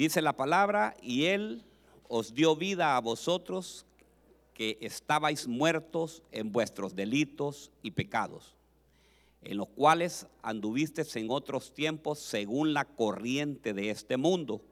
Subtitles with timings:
[0.00, 1.62] Dice la palabra, y Él
[2.08, 3.84] os dio vida a vosotros
[4.54, 8.56] que estabais muertos en vuestros delitos y pecados,
[9.42, 14.62] en los cuales anduvisteis en otros tiempos según la corriente de este mundo,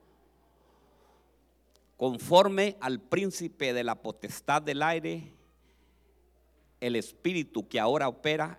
[1.98, 5.30] conforme al príncipe de la potestad del aire,
[6.80, 8.58] el espíritu que ahora opera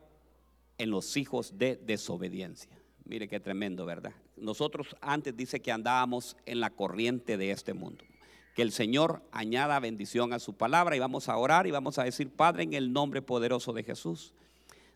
[0.77, 2.79] en los hijos de desobediencia.
[3.05, 4.13] Mire qué tremendo, ¿verdad?
[4.41, 8.03] Nosotros antes dice que andábamos en la corriente de este mundo.
[8.55, 12.03] Que el Señor añada bendición a su palabra y vamos a orar y vamos a
[12.03, 14.33] decir, Padre, en el nombre poderoso de Jesús,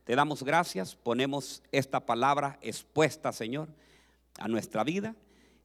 [0.04, 3.70] te damos gracias, ponemos esta palabra expuesta, Señor,
[4.38, 5.16] a nuestra vida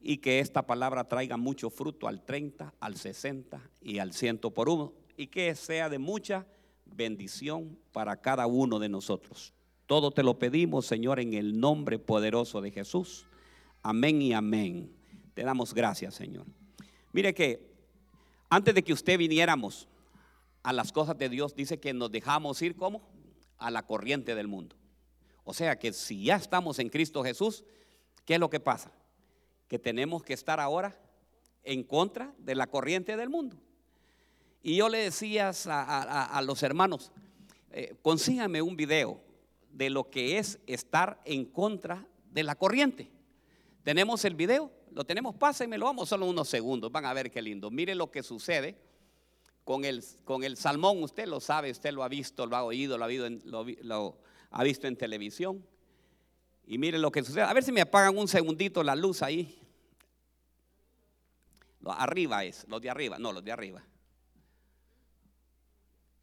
[0.00, 4.68] y que esta palabra traiga mucho fruto al 30, al 60 y al 100 por
[4.68, 6.46] uno y que sea de mucha
[6.86, 9.52] bendición para cada uno de nosotros.
[9.86, 13.26] Todo te lo pedimos, Señor, en el nombre poderoso de Jesús.
[13.82, 14.92] Amén y amén.
[15.34, 16.46] Te damos gracias, Señor.
[17.12, 17.68] Mire que
[18.50, 19.88] antes de que usted viniéramos
[20.62, 23.08] a las cosas de Dios, dice que nos dejamos ir como
[23.58, 24.76] a la corriente del mundo.
[25.44, 27.64] O sea que si ya estamos en Cristo Jesús,
[28.24, 28.92] ¿qué es lo que pasa?
[29.66, 30.98] Que tenemos que estar ahora
[31.62, 33.56] en contra de la corriente del mundo.
[34.62, 37.12] Y yo le decía a, los hermanos,
[37.70, 39.20] eh, consígame un video
[39.72, 43.10] de lo que es estar en contra de la corriente.
[43.88, 47.40] Tenemos el video, lo tenemos, pásenme, lo vamos solo unos segundos, van a ver qué
[47.40, 47.70] lindo.
[47.70, 48.78] Mire lo que sucede
[49.64, 52.98] con el, con el salmón, usted lo sabe, usted lo ha visto, lo ha oído,
[52.98, 54.18] lo ha, lo
[54.50, 55.66] ha visto en televisión.
[56.66, 57.44] Y mire lo que sucede.
[57.44, 59.58] A ver si me apagan un segundito la luz ahí.
[61.86, 63.82] Arriba es, los de arriba, no, los de arriba.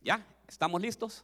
[0.01, 0.23] ¿Ya?
[0.47, 1.23] ¿Estamos listos?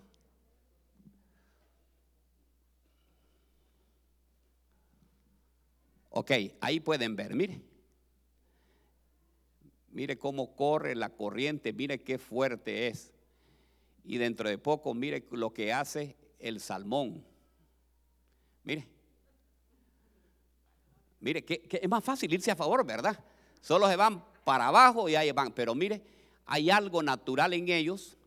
[6.11, 6.31] Ok,
[6.61, 7.61] ahí pueden ver, mire.
[9.89, 13.11] Mire cómo corre la corriente, mire qué fuerte es.
[14.03, 17.25] Y dentro de poco, mire lo que hace el salmón.
[18.63, 18.87] Mire.
[21.19, 23.17] Mire, que, es más fácil irse a favor, ¿verdad?
[23.59, 25.51] Solo se van para abajo y ahí van.
[25.51, 26.01] Pero mire,
[26.45, 28.17] hay algo natural en ellos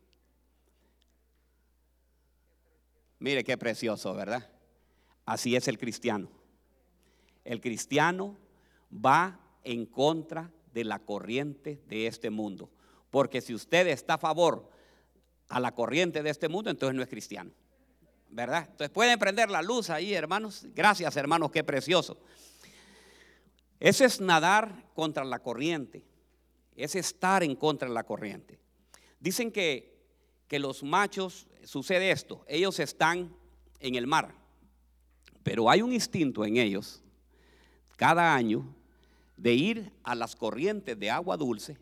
[3.19, 4.47] Mire qué precioso, ¿verdad?
[5.25, 6.29] Así es el cristiano.
[7.45, 8.37] El cristiano
[8.93, 12.69] va en contra de la corriente de este mundo.
[13.09, 14.69] Porque si usted está a favor
[15.47, 17.51] a la corriente de este mundo, entonces no es cristiano.
[18.29, 18.67] ¿Verdad?
[18.69, 20.65] Entonces pueden prender la luz ahí, hermanos.
[20.75, 22.19] Gracias, hermanos, qué precioso.
[23.79, 26.03] Ese es nadar contra la corriente.
[26.75, 28.59] Es estar en contra de la corriente.
[29.21, 29.95] Dicen que
[30.47, 33.35] que los machos, sucede esto, ellos están
[33.79, 34.35] en el mar,
[35.43, 37.01] pero hay un instinto en ellos
[37.95, 38.65] cada año
[39.37, 41.77] de ir a las corrientes de agua dulce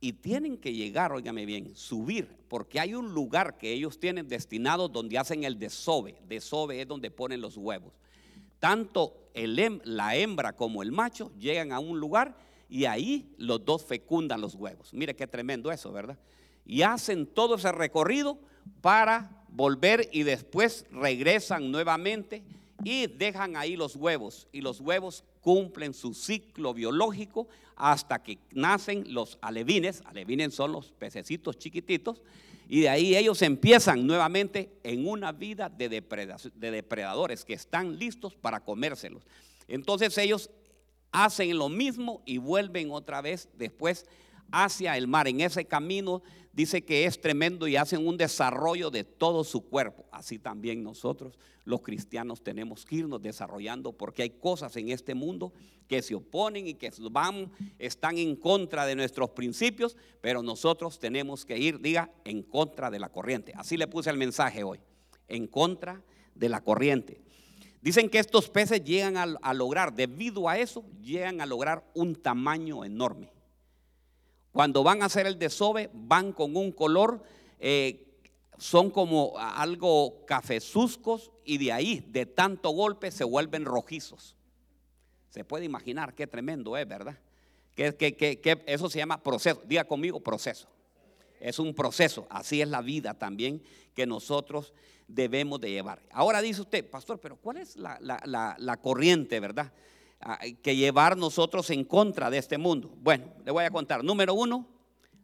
[0.00, 4.88] y tienen que llegar, óigame bien, subir, porque hay un lugar que ellos tienen destinado
[4.88, 6.16] donde hacen el desove.
[6.26, 7.92] Desove es donde ponen los huevos.
[8.58, 12.36] Tanto la hembra como el macho llegan a un lugar
[12.68, 14.92] y ahí los dos fecundan los huevos.
[14.92, 16.18] Mire qué tremendo eso, ¿verdad?
[16.70, 18.38] y hacen todo ese recorrido
[18.80, 22.44] para volver y después regresan nuevamente
[22.84, 29.12] y dejan ahí los huevos y los huevos cumplen su ciclo biológico hasta que nacen
[29.12, 32.22] los alevines, alevines son los pececitos chiquititos
[32.68, 38.34] y de ahí ellos empiezan nuevamente en una vida de, de depredadores que están listos
[38.34, 39.24] para comérselos.
[39.66, 40.50] Entonces ellos
[41.10, 44.06] hacen lo mismo y vuelven otra vez después
[44.52, 45.28] hacia el mar.
[45.28, 46.22] En ese camino
[46.52, 50.06] dice que es tremendo y hacen un desarrollo de todo su cuerpo.
[50.10, 55.52] Así también nosotros, los cristianos, tenemos que irnos desarrollando porque hay cosas en este mundo
[55.88, 61.44] que se oponen y que van, están en contra de nuestros principios, pero nosotros tenemos
[61.44, 63.52] que ir, diga, en contra de la corriente.
[63.56, 64.78] Así le puse el mensaje hoy,
[65.28, 66.02] en contra
[66.34, 67.20] de la corriente.
[67.82, 72.14] Dicen que estos peces llegan a, a lograr, debido a eso, llegan a lograr un
[72.14, 73.32] tamaño enorme.
[74.52, 77.22] Cuando van a hacer el desove, van con un color,
[77.58, 78.06] eh,
[78.58, 84.36] son como algo cafezuscos y de ahí, de tanto golpe, se vuelven rojizos.
[85.30, 87.18] Se puede imaginar qué tremendo es, ¿verdad?
[87.74, 89.62] Que, que, eso se llama proceso.
[89.64, 90.68] Diga conmigo, proceso.
[91.38, 92.26] Es un proceso.
[92.28, 93.62] Así es la vida también
[93.94, 94.74] que nosotros
[95.08, 96.02] debemos de llevar.
[96.10, 99.72] Ahora dice usted, pastor, pero ¿cuál es la, la corriente, verdad?
[100.62, 102.94] Que llevar nosotros en contra de este mundo?
[102.98, 104.04] Bueno, le voy a contar.
[104.04, 104.68] Número uno,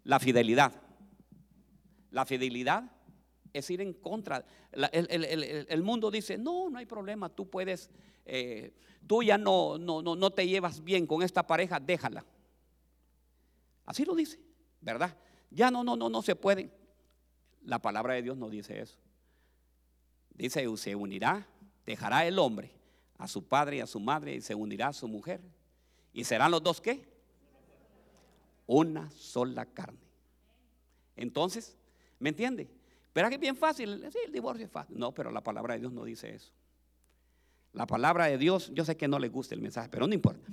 [0.05, 0.73] la fidelidad.
[2.11, 2.91] La fidelidad
[3.53, 4.45] es ir en contra.
[4.73, 7.91] el, mundo dice, no, no hay problema, tú puedes,
[8.25, 8.75] eh,
[9.07, 12.25] tú ya no, no, no, no te llevas bien con esta pareja, déjala.
[13.85, 14.41] Así lo dice,
[14.81, 15.17] ¿verdad?
[15.51, 16.73] Ya no, no, no, no se pueden.
[17.63, 18.99] La palabra de Dios no dice eso.
[20.35, 21.47] Dice, se unirá,
[21.85, 22.75] dejará el hombre
[23.19, 25.41] a su padre y a su madre y se unirá a su mujer.
[26.13, 27.07] ¿Y serán los dos qué?
[28.67, 29.99] Una sola carne.
[31.17, 31.77] Entonces,
[32.19, 32.69] ¿me entiende?
[33.13, 34.99] Pero es bien fácil, sí, el divorcio es fácil.
[34.99, 36.53] No, pero la palabra de Dios no dice eso.
[37.73, 40.47] La palabra de Dios, yo sé que no le gusta el mensaje, pero no importa.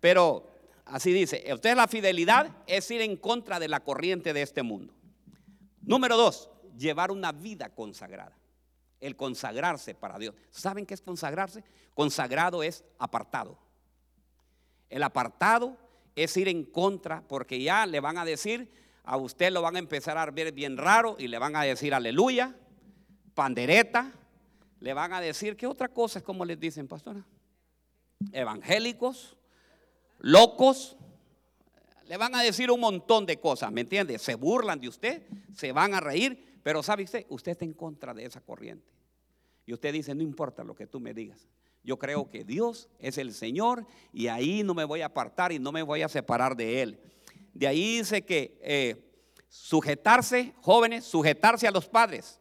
[0.00, 0.46] Pero
[0.84, 4.94] así dice, usted la fidelidad es ir en contra de la corriente de este mundo.
[5.82, 8.36] Número dos, llevar una vida consagrada.
[9.00, 10.34] El consagrarse para Dios.
[10.50, 11.64] ¿Saben qué es consagrarse?
[11.94, 13.58] Consagrado es apartado.
[14.88, 15.76] El apartado
[16.14, 18.70] es ir en contra porque ya le van a decir,
[19.04, 21.94] a usted lo van a empezar a ver bien raro y le van a decir
[21.94, 22.54] aleluya,
[23.34, 24.12] pandereta,
[24.80, 27.24] le van a decir, ¿qué otra cosa es como les dicen, pastora?
[28.32, 29.36] Evangélicos,
[30.18, 30.96] locos,
[32.06, 34.18] le van a decir un montón de cosas, ¿me entiende?
[34.18, 35.22] Se burlan de usted,
[35.54, 37.26] se van a reír, pero ¿sabe usted?
[37.28, 38.90] Usted está en contra de esa corriente.
[39.66, 41.48] Y usted dice, no importa lo que tú me digas.
[41.82, 45.58] Yo creo que Dios es el Señor y ahí no me voy a apartar y
[45.58, 47.00] no me voy a separar de Él.
[47.54, 49.10] De ahí dice que eh,
[49.48, 52.40] sujetarse, jóvenes, sujetarse a los padres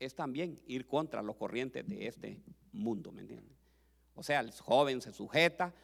[0.00, 2.42] es también ir contra los corrientes de este
[2.72, 3.56] mundo, ¿me entiendes?
[4.14, 5.74] O sea, el joven se sujeta,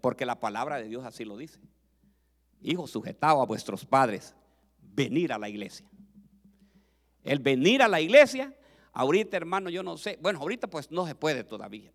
[0.00, 1.60] porque la palabra de Dios así lo dice.
[2.62, 4.34] Hijos, sujetados a vuestros padres,
[4.80, 5.86] venir a la iglesia.
[7.24, 8.54] El venir a la iglesia,
[8.92, 11.90] ahorita hermano, yo no sé, bueno, ahorita pues no se puede todavía,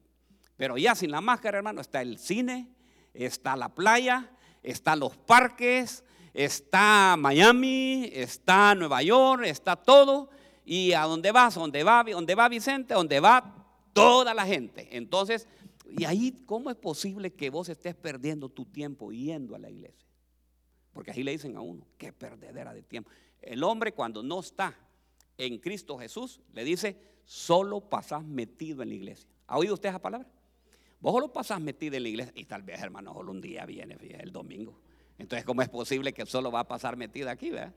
[0.58, 2.68] pero ya sin la máscara, hermano, está el cine,
[3.14, 4.30] está la playa,
[4.62, 6.04] están los parques,
[6.34, 10.30] está Miami, está Nueva York, está todo.
[10.66, 13.56] Y a dónde vas, donde va, donde va Vicente, donde va
[13.94, 14.88] toda la gente.
[14.96, 15.48] Entonces,
[15.90, 20.08] y ahí, ¿cómo es posible que vos estés perdiendo tu tiempo yendo a la iglesia?
[20.94, 23.10] Porque ahí le dicen a uno, qué perdedera de tiempo.
[23.42, 24.78] El hombre cuando no está
[25.40, 29.28] en Cristo Jesús, le dice, solo pasás metido en la iglesia.
[29.48, 30.28] ¿Ha oído usted esa palabra?
[31.00, 33.98] Vos solo pasás metido en la iglesia y tal vez, hermano, solo un día viene,
[34.20, 34.78] el domingo.
[35.18, 37.74] Entonces, ¿cómo es posible que solo va a pasar metido aquí, verdad?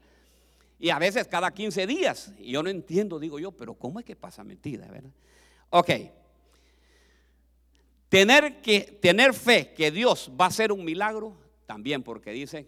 [0.79, 2.35] Y a veces cada 15 días.
[2.39, 5.13] Y yo no entiendo, digo yo, pero ¿cómo es que pasa mentira, verdad?
[5.71, 5.91] Ok.
[8.09, 12.67] Tener, que, tener fe que Dios va a hacer un milagro, también porque dice,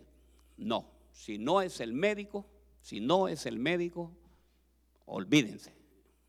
[0.56, 2.46] no, si no es el médico,
[2.80, 4.12] si no es el médico,
[5.06, 5.72] olvídense.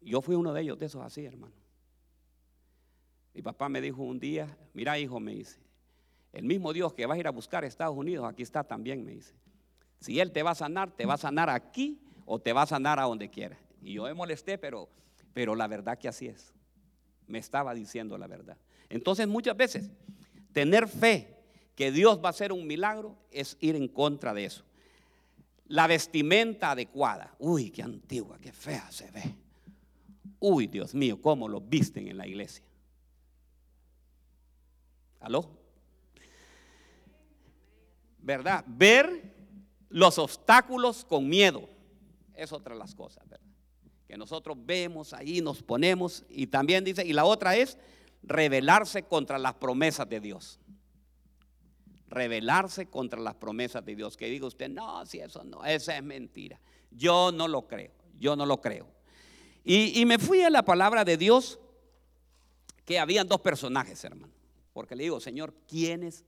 [0.02, 1.54] Yo fui uno de ellos, de esos así, hermano.
[3.34, 5.60] Mi papá me dijo un día, mira hijo, me dice,
[6.32, 9.04] el mismo Dios que vas a ir a buscar a Estados Unidos, aquí está también,
[9.04, 9.34] me dice.
[10.00, 12.66] Si Él te va a sanar, te va a sanar aquí o te va a
[12.68, 13.58] sanar a donde quiera.
[13.82, 14.90] Y yo me molesté, pero,
[15.34, 16.54] pero la verdad que así es.
[17.28, 18.58] Me estaba diciendo la verdad.
[18.90, 19.90] Entonces muchas veces
[20.54, 21.36] tener fe
[21.76, 24.64] que Dios va a hacer un milagro es ir en contra de eso.
[25.68, 27.36] La vestimenta adecuada.
[27.40, 29.36] Uy, qué antigua, qué fea se ve.
[30.40, 32.64] Uy, Dios mío, cómo lo visten en la iglesia.
[35.20, 35.50] ¿Aló?
[38.20, 38.64] ¿Verdad?
[38.68, 39.34] Ver
[39.90, 41.68] los obstáculos con miedo.
[42.34, 43.46] Es otra de las cosas, ¿verdad?
[44.08, 47.78] Que nosotros vemos ahí, nos ponemos y también dice, y la otra es
[48.22, 50.60] rebelarse contra las promesas de Dios.
[52.16, 54.18] Rebelarse contra las promesas de Dios.
[54.18, 56.60] Que diga usted, no, si eso no, esa es mentira.
[56.90, 58.88] Yo no lo creo, yo no lo creo.
[59.64, 61.60] Y, me fui a la palabra de Dios
[62.86, 64.34] que habían dos personajes, hermano.
[64.74, 66.24] Porque le digo, Señor, ¿quiénes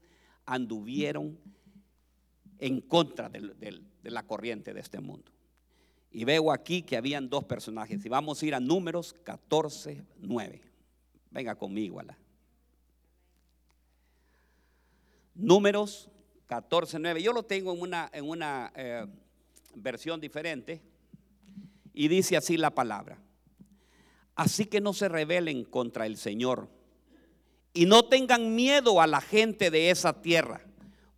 [0.45, 1.37] anduvieron?
[2.59, 5.31] en contra de, la corriente de este mundo.
[6.11, 8.03] Y veo aquí que habían dos personajes.
[8.05, 10.61] Y vamos a ir a números 14, 9.
[11.31, 12.17] Venga conmigo, la
[15.37, 16.09] Números
[16.47, 17.21] 14, 9.
[17.21, 19.05] Yo lo tengo en una, en una eh,
[19.75, 20.81] versión diferente.
[21.93, 23.19] Y dice así la palabra.
[24.35, 26.69] Así que no se rebelen contra el Señor.
[27.73, 30.61] Y no tengan miedo a la gente de esa tierra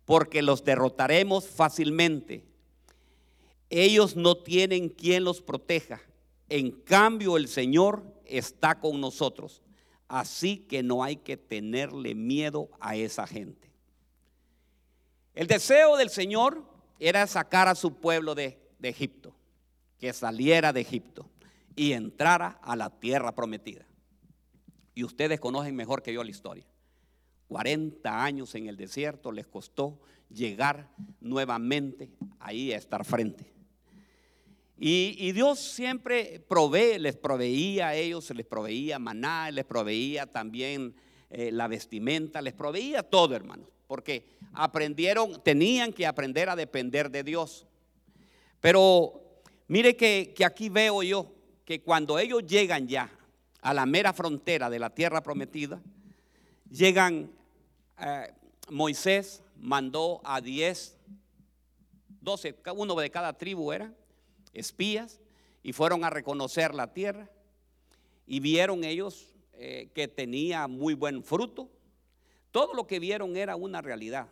[0.04, 2.44] porque los derrotaremos fácilmente.
[3.70, 6.00] Ellos no tienen quien los proteja.
[6.48, 9.62] En cambio, el Señor está con nosotros.
[10.08, 13.69] Así que no hay que tenerle miedo a esa gente.
[15.34, 16.64] El deseo del Señor
[16.98, 19.34] era sacar a su pueblo de, Egipto,
[19.98, 21.28] que saliera de Egipto
[21.76, 23.86] y entrara a la tierra prometida.
[24.94, 26.66] Y ustedes conocen mejor que yo la historia.
[27.48, 33.52] 40 años en el desierto les costó llegar nuevamente ahí a estar frente.
[34.82, 40.94] Y, Dios siempre provee, les proveía a ellos, les proveía maná, les proveía también
[41.28, 43.68] eh, la vestimenta, les proveía todo, hermanos.
[43.90, 47.66] Porque aprendieron, tenían que aprender a depender de Dios.
[48.60, 53.10] Pero mire que, aquí veo yo que cuando ellos llegan ya
[53.60, 55.82] a la mera frontera de la tierra prometida,
[56.70, 57.32] llegan,
[57.98, 58.32] eh,
[58.68, 60.96] Moisés mandó a 10,
[62.20, 63.92] 12, uno de cada tribu era,
[64.52, 65.18] espías,
[65.64, 67.28] y fueron a reconocer la tierra
[68.24, 71.68] y vieron ellos eh, que tenía muy buen fruto.
[72.50, 74.28] Todo lo que vieron era una realidad.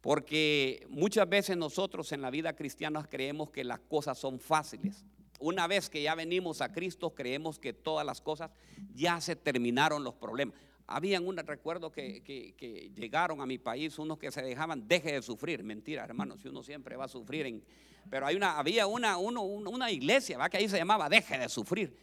[0.00, 5.04] Porque muchas veces nosotros en la vida cristiana creemos que las cosas son fáciles.
[5.38, 8.50] Una vez que ya venimos a Cristo, creemos que todas las cosas
[8.94, 10.54] ya se terminaron los problemas.
[10.86, 15.62] Habían un recuerdo que, llegaron a mi país unos que se dejaban, deje de sufrir.
[15.62, 17.46] Mentira, hermano, si uno siempre va a sufrir.
[17.46, 17.62] En,
[18.08, 20.48] pero hay una, había una, una iglesia ¿va?
[20.48, 21.96] que ahí se llamaba Deje de sufrir.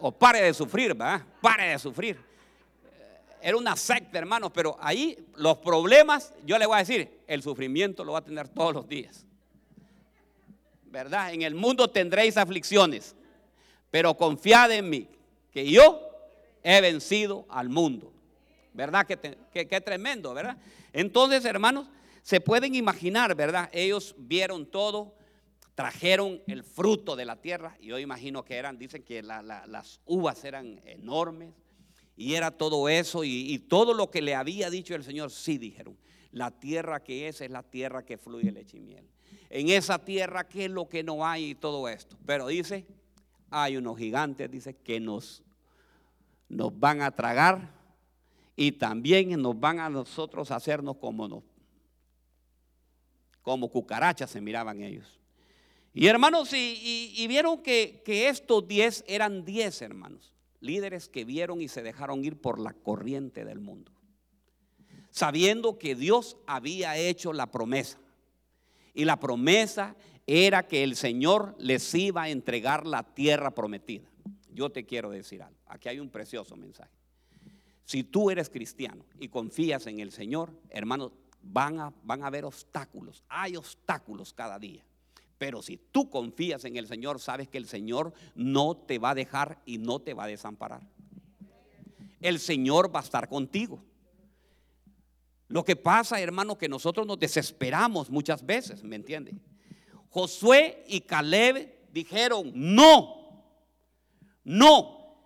[0.00, 1.24] o pare de sufrir, ¿va?
[1.40, 2.33] Pare de sufrir.
[3.46, 8.02] Era una secta, hermanos, pero ahí los problemas, yo le voy a decir, el sufrimiento
[8.02, 9.26] lo va a tener todos los días.
[10.86, 11.34] ¿Verdad?
[11.34, 13.14] En el mundo tendréis aflicciones,
[13.90, 15.08] pero confiad en mí,
[15.52, 16.00] que yo
[16.62, 18.14] he vencido al mundo.
[18.72, 19.06] ¿Verdad?
[19.06, 20.56] Que, tremendo, ¿verdad?
[20.94, 21.86] Entonces, hermanos,
[22.22, 23.68] se pueden imaginar, ¿verdad?
[23.74, 25.14] Ellos vieron todo,
[25.74, 30.42] trajeron el fruto de la tierra, y yo imagino que eran, dicen que las uvas
[30.44, 31.52] eran enormes,
[32.16, 35.96] y era todo eso y, todo lo que le había dicho el Señor, sí dijeron.
[36.30, 39.08] La tierra que es es la tierra que fluye leche y miel.
[39.50, 42.16] En esa tierra, ¿qué es lo que no hay y todo esto?
[42.26, 42.86] Pero dice,
[43.50, 45.42] hay unos gigantes, dice, que nos,
[46.48, 47.72] nos van a tragar
[48.56, 51.44] y también nos van a nosotros hacernos como nos,
[53.42, 55.20] como cucarachas se miraban ellos.
[55.92, 60.33] Y hermanos, y, vieron que, que estos diez eran diez hermanos
[60.64, 63.92] líderes que vieron y se dejaron ir por la corriente del mundo,
[65.10, 67.98] sabiendo que Dios había hecho la promesa.
[68.94, 74.08] Y la promesa era que el Señor les iba a entregar la tierra prometida.
[74.52, 76.90] Yo te quiero decir algo, aquí hay un precioso mensaje.
[77.84, 82.44] Si tú eres cristiano y confías en el Señor, hermanos, van a, van a haber
[82.44, 84.82] obstáculos, hay obstáculos cada día.
[85.38, 89.14] Pero si tú confías en el Señor, sabes que el Señor no te va a
[89.14, 90.88] dejar y no te va a desamparar.
[92.20, 93.84] El Señor va a estar contigo.
[95.48, 99.34] Lo que pasa, hermano, que nosotros nos desesperamos muchas veces, ¿me entiende?
[100.08, 103.44] Josué y Caleb dijeron, no,
[104.42, 105.16] no,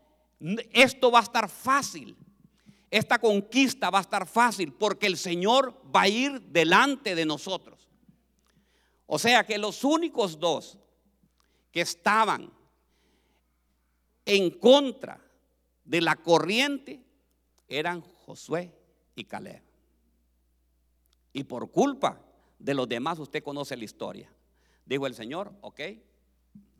[0.72, 2.16] esto va a estar fácil.
[2.90, 7.77] Esta conquista va a estar fácil porque el Señor va a ir delante de nosotros.
[9.10, 10.78] O sea que los únicos dos
[11.72, 12.52] que estaban
[14.26, 15.18] en contra
[15.82, 17.00] de la corriente
[17.66, 18.70] eran Josué
[19.14, 19.62] y Caleb.
[21.32, 22.20] Y por culpa
[22.58, 24.30] de los demás, usted conoce la historia.
[24.84, 25.80] Dijo el Señor, ok,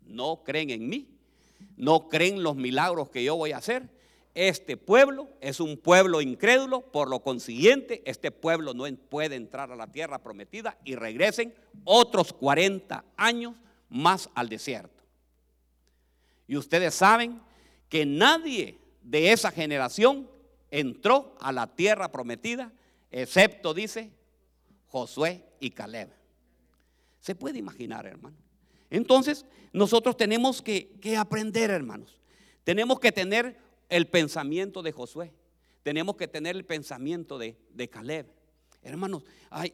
[0.05, 1.17] no creen en mí,
[1.77, 3.89] no creen los milagros que yo voy a hacer,
[4.35, 9.75] este pueblo es un pueblo incrédulo, por lo consiguiente, este pueblo no puede entrar a
[9.75, 13.55] la tierra prometida y regresen otros 40 años
[13.89, 15.03] más al desierto.
[16.47, 17.41] Y ustedes saben
[17.89, 20.29] que nadie de esa generación
[20.71, 22.71] entró a la tierra prometida,
[23.11, 24.11] excepto, dice,
[24.87, 26.09] Josué y Caleb.
[27.19, 28.37] Se puede imaginar, hermano.
[28.89, 32.19] Entonces, nosotros tenemos que, que aprender, hermanos.
[32.63, 33.57] Tenemos que tener
[33.89, 35.33] el pensamiento de Josué.
[35.83, 37.55] Tenemos que tener el pensamiento de,
[37.89, 38.27] Caleb.
[38.81, 39.73] Hermanos, hay,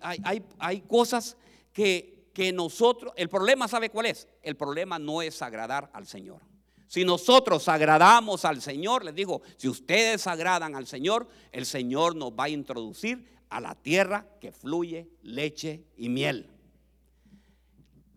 [0.60, 1.38] hay, cosas
[1.74, 4.28] que, que nosotros, el problema sabe cuál es.
[4.42, 6.42] El problema no es agradar al Señor.
[6.88, 12.32] Si nosotros agradamos al Señor, les digo, si ustedes agradan al Señor, el Señor nos
[12.32, 16.50] va a introducir a la tierra que fluye leche y miel.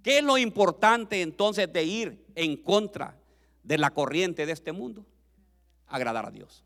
[0.02, 3.18] ¿Qué es lo importante entonces de ir en contra
[3.62, 5.04] de la corriente de este mundo?
[5.88, 6.64] Agradar a Dios.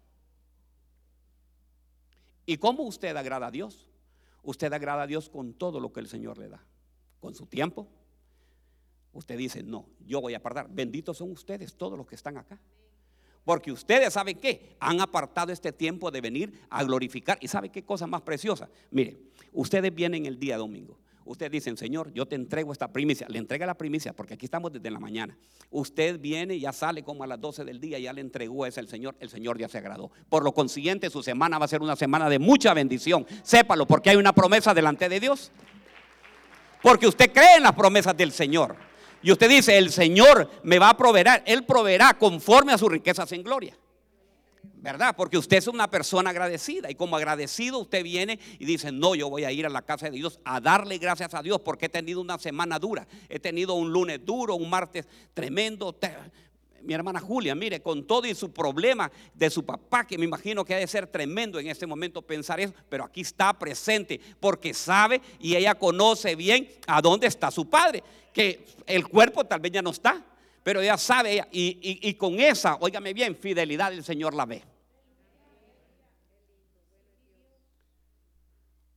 [2.47, 3.89] ¿Y cómo usted agrada a Dios?
[4.43, 6.65] Usted agrada a Dios con todo lo que el Señor le da.
[7.21, 7.89] Con su tiempo.
[9.13, 10.69] Usted dice, no, yo voy a apartar.
[10.69, 12.59] Benditos son ustedes, todos los que están acá.
[13.45, 17.39] Porque ustedes saben qué, han apartado este tiempo de venir a glorificar.
[17.41, 18.69] ¿Y sabe qué cosa más preciosa?
[18.91, 19.19] Mire,
[19.53, 20.99] ustedes vienen el día domingo.
[21.25, 23.27] Ustedes dicen, Señor, yo te entrego esta primicia.
[23.29, 25.37] Le entrega la primicia porque aquí estamos desde la mañana.
[25.71, 28.89] Usted viene ya sale como a las 12 del día, ya le entregó ese al
[28.89, 29.15] Señor.
[29.21, 30.11] El Señor ya se agradó.
[30.29, 33.27] Por lo consiguiente, su semana va a ser una semana de mucha bendición.
[33.43, 35.53] Sépalo, porque hay una promesa delante de Dios.
[36.83, 38.77] Porque usted cree en las promesas del Señor.
[39.23, 41.43] Y usted dice, el Señor me va a proveer.
[41.47, 43.77] Él proveerá conforme a sus riquezas en gloria.
[44.63, 45.15] ¿Verdad?
[45.17, 49.31] Porque usted es una persona agradecida y como agradecido usted viene y dice, no, yo
[49.31, 51.89] voy a ir a la casa de Dios a darle gracias a Dios porque he
[51.89, 55.97] tenido una semana dura, he tenido un lunes duro, un martes tremendo.
[56.83, 60.65] Mi hermana Julia, mire, con todo y su problema de su papá, que me imagino
[60.65, 64.75] que ha de ser tremendo en este momento pensar eso, pero aquí está presente porque
[64.75, 68.03] sabe y ella conoce bien a dónde está su padre,
[68.33, 70.25] que el cuerpo tal vez ya no está,
[70.63, 74.63] pero ella sabe y, y con esa, óigame bien, fidelidad el Señor la ve.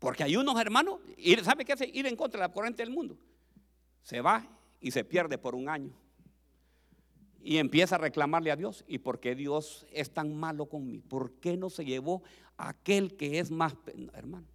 [0.05, 0.99] Porque hay unos hermanos,
[1.43, 1.89] ¿sabe qué hace?
[1.91, 3.17] Ir en contra de la corriente del mundo.
[4.03, 4.47] Se va
[4.79, 5.93] y se pierde por un año.
[7.41, 8.83] Y empieza a reclamarle a Dios.
[8.87, 11.03] ¿Y por qué Dios es tan malo conmigo?
[11.09, 12.21] ¿Por qué no se llevó
[12.55, 13.73] a aquel que es más,
[14.13, 14.45] hermano?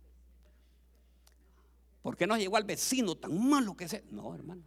[2.03, 4.05] ¿Por qué no llegó al vecino tan malo que es?
[4.11, 4.63] No, hermano.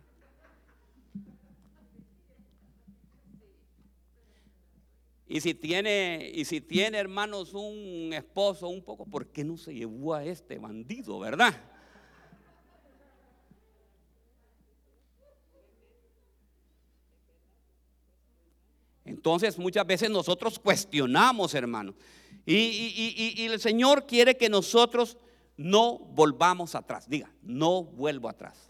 [5.28, 9.74] Y si tiene, y si tiene hermanos un esposo un poco, ¿por qué no se
[9.74, 11.54] llevó a este bandido, verdad?
[19.06, 21.96] Entonces muchas veces nosotros cuestionamos, hermanos.
[22.46, 25.18] Y, y, el Señor quiere que nosotros
[25.56, 27.10] no volvamos atrás.
[27.10, 28.70] Diga, no vuelvo atrás.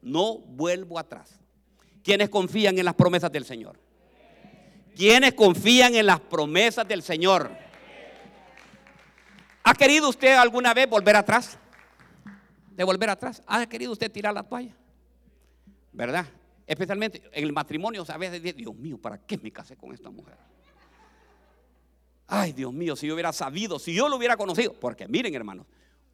[0.00, 1.40] No vuelvo atrás.
[2.02, 3.81] ¿Quiénes confían en las promesas del Señor?
[4.94, 7.50] Quienes confían en las promesas del Señor.
[9.64, 11.58] ¿Ha querido usted alguna vez volver atrás?
[12.70, 13.42] De volver atrás.
[13.46, 14.74] ¿Ha querido usted tirar la toalla?
[15.92, 16.26] ¿Verdad?
[16.66, 20.36] Especialmente en el matrimonio, a veces Dios mío, ¿para qué me casé con esta mujer?
[22.26, 24.72] Ay, Dios mío, si yo hubiera sabido, si yo lo hubiera conocido.
[24.72, 25.66] Porque miren, hermanos,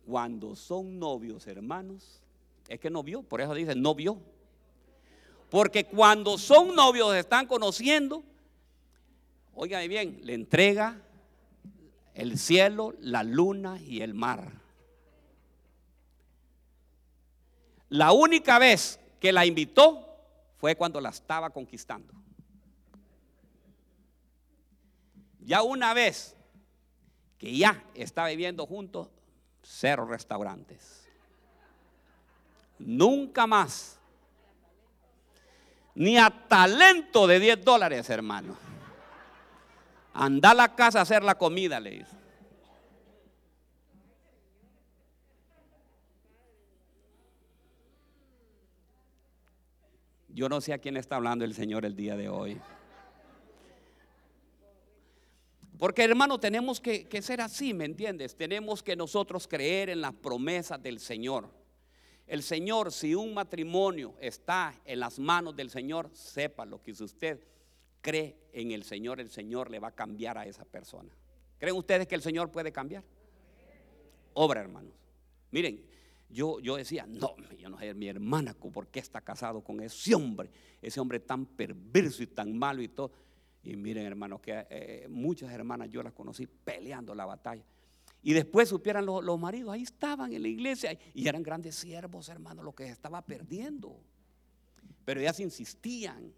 [0.04, 2.20] cuando son novios, hermanos,
[2.66, 4.18] es que no vio, por eso dice no vio.
[5.48, 8.22] Porque cuando son novios, están conociendo,
[9.60, 11.02] Óigame bien, le entrega
[12.14, 14.52] el cielo, la luna y el mar.
[17.88, 20.16] La única vez que la invitó
[20.58, 22.14] fue cuando la estaba conquistando.
[25.40, 26.36] Ya una vez
[27.36, 29.08] que ya está viviendo juntos,
[29.64, 31.08] cero restaurantes.
[32.78, 33.98] Nunca más.
[35.96, 38.68] Ni a talento de 10 dólares, hermano.
[40.20, 42.16] Anda a la casa a hacer la comida, le dice.
[50.28, 52.60] Yo no sé a quién está hablando el Señor el día de hoy.
[55.78, 58.34] Porque hermano, tenemos que, ser así, ¿me entiendes?
[58.34, 61.48] Tenemos que nosotros creer en las promesas del Señor.
[62.26, 67.00] El Señor, si un matrimonio está en las manos del Señor, sepa lo que es
[67.00, 67.40] usted
[68.00, 71.10] cree en el Señor, el Señor le va a cambiar a esa persona.
[71.58, 73.04] ¿Creen ustedes que el Señor puede cambiar?
[74.34, 74.92] Obra, hermanos.
[75.50, 75.84] Miren,
[76.30, 80.14] yo, yo decía, no, yo no sé, mi hermana, ¿por qué está casado con ese
[80.14, 80.50] hombre?
[80.80, 83.10] Ese hombre tan perverso y tan malo y todo.
[83.64, 87.64] Y miren, hermanos, que eh, muchas hermanas yo las conocí peleando la batalla.
[88.22, 92.28] Y después supieran los, los, maridos, ahí estaban en la iglesia y eran grandes siervos,
[92.28, 94.00] hermanos, lo que estaba perdiendo.
[95.04, 96.32] Pero ellas insistían.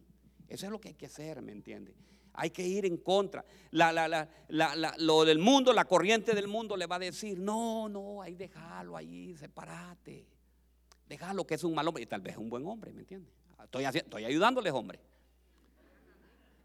[0.50, 1.94] Eso es lo que hay que hacer, ¿me entiende?
[2.34, 3.44] Hay que ir en contra.
[3.70, 8.96] lo del mundo, la corriente del mundo le va a decir, no, no, ahí déjalo
[8.96, 10.26] ahí, sepárate.
[11.08, 13.30] Déjalo que es un mal hombre y tal vez es un buen hombre, ¿me entiende?
[13.62, 14.98] Estoy, estoy ayudándoles, hombre.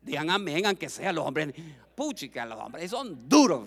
[0.02, 1.54] Digan amén, aunque sea los hombres.
[1.96, 3.66] Puchica, los hombres son duros,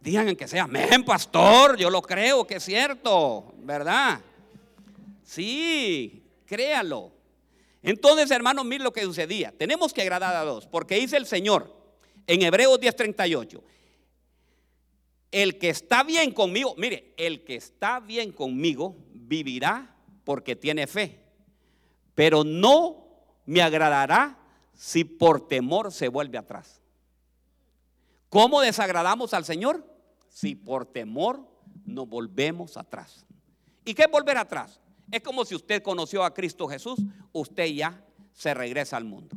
[0.00, 1.76] Digan que sea amén, pastor.
[1.76, 4.20] Yo lo creo que es cierto, ¿verdad?
[5.22, 7.21] Sí, créalo.
[7.82, 9.52] Entonces, hermanos, miren lo que sucedía.
[9.52, 11.76] Tenemos que agradar a Dios, porque dice el Señor
[12.26, 13.62] en Hebreos 10:38,
[15.32, 21.20] el que está bien conmigo, mire, el que está bien conmigo vivirá porque tiene fe,
[22.14, 23.08] pero no
[23.46, 24.38] me agradará
[24.74, 26.80] si por temor se vuelve atrás.
[28.28, 29.86] ¿Cómo desagradamos al Señor?
[30.28, 31.46] Si por temor
[31.84, 33.26] nos volvemos atrás.
[33.84, 34.80] ¿Y qué es volver atrás?
[35.10, 36.98] Es como si usted conoció a Cristo Jesús,
[37.32, 39.36] usted ya se regresa al mundo.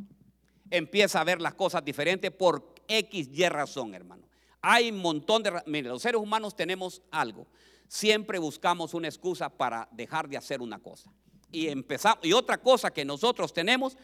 [0.70, 4.26] Empieza a ver las cosas diferentes por X y razón, hermano.
[4.60, 5.52] Hay un montón de...
[5.66, 7.46] Mire, los seres humanos tenemos algo.
[7.88, 11.12] Siempre buscamos una excusa para dejar de hacer una cosa.
[11.52, 11.68] Y.
[12.22, 13.96] Y otra cosa que nosotros tenemos,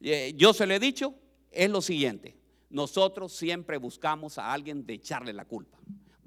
[0.00, 1.14] eh, yo se lo he dicho,
[1.50, 2.36] es lo siguiente.
[2.70, 5.78] Nosotros siempre buscamos a alguien de echarle la culpa.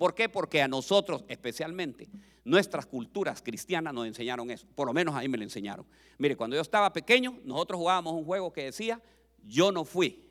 [0.02, 0.28] ¿Por qué?
[0.30, 2.10] Porque a nosotros especialmente
[2.44, 5.86] Nuestras culturas cristianas nos enseñaron eso, por lo menos ahí me lo enseñaron.
[6.18, 9.00] Mire, cuando yo estaba pequeño, nosotros jugábamos un juego que decía,
[9.46, 10.28] yo no fui,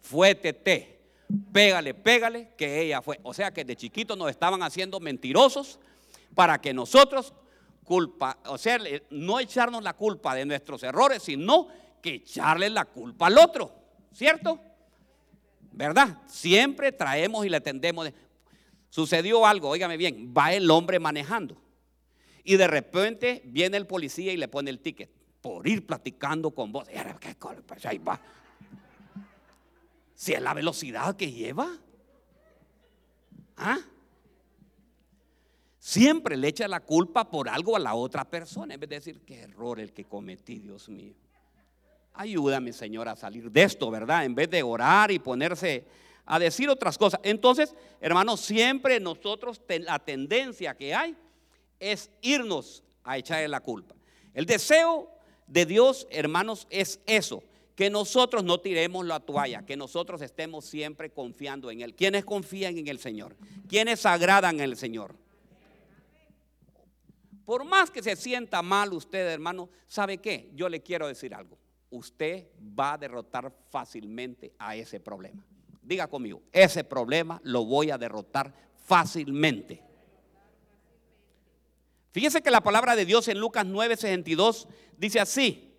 [0.00, 1.00] fue Tete,
[1.52, 3.18] Pégale, pégale, que ella fue.
[3.24, 5.80] O sea que de chiquitos nos estaban haciendo mentirosos
[6.36, 7.34] para que nosotros
[7.82, 8.78] culpa, o sea,
[9.10, 11.66] no echarnos la culpa de nuestros errores, sino
[12.00, 13.74] que echarle la culpa al otro,
[14.12, 14.60] ¿cierto?
[15.72, 16.18] ¿Verdad?
[16.26, 18.08] Siempre traemos y le tendemos.
[18.92, 21.56] Sucedió algo, óigame bien, va el hombre manejando
[22.44, 26.72] y de repente viene el policía y le pone el ticket por ir platicando con
[26.72, 26.86] vos.
[27.66, 28.20] Pues ahí va.
[30.14, 31.74] Si es la velocidad que lleva.
[33.56, 33.78] ¿Ah?
[35.78, 39.22] Siempre le echa la culpa por algo a la otra persona en vez de decir,
[39.22, 41.14] qué error el que cometí, Dios mío.
[42.12, 44.26] Ayúdame, Señor, a salir de esto, ¿verdad?
[44.26, 45.86] En vez de orar y ponerse
[46.24, 47.20] a decir otras cosas.
[47.22, 51.16] Entonces, hermanos, siempre nosotros la tendencia que hay
[51.80, 53.94] es irnos a echarle la culpa.
[54.34, 55.10] El deseo
[55.46, 57.42] de Dios, hermanos, es eso,
[57.74, 61.94] que nosotros no tiremos la toalla, que nosotros estemos siempre confiando en Él.
[61.94, 63.36] ¿Quiénes confían en el Señor?
[63.68, 65.14] ¿Quiénes agradan al Señor?
[67.44, 70.50] Por más que se sienta mal usted, hermano, ¿sabe qué?
[70.54, 71.58] Yo le quiero decir algo.
[71.90, 72.46] Usted
[72.78, 75.44] va a derrotar fácilmente a ese problema.
[75.82, 79.82] Diga conmigo, ese problema lo voy a derrotar fácilmente.
[82.12, 85.74] Fíjese que la palabra de Dios en Lucas 9:62 dice así: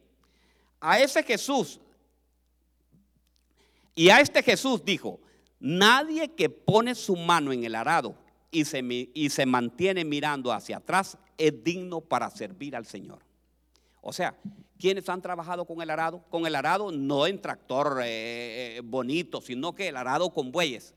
[0.81, 1.79] A ese Jesús,
[3.95, 5.21] y a este Jesús dijo:
[5.59, 8.17] Nadie que pone su mano en el arado
[8.51, 8.81] y se,
[9.13, 13.22] y se mantiene mirando hacia atrás es digno para servir al Señor.
[14.03, 14.35] O sea,
[14.77, 16.23] ¿quiénes han trabajado con el arado?
[16.29, 20.93] Con el arado no en tractor eh, eh, bonito, sino que el arado con bueyes.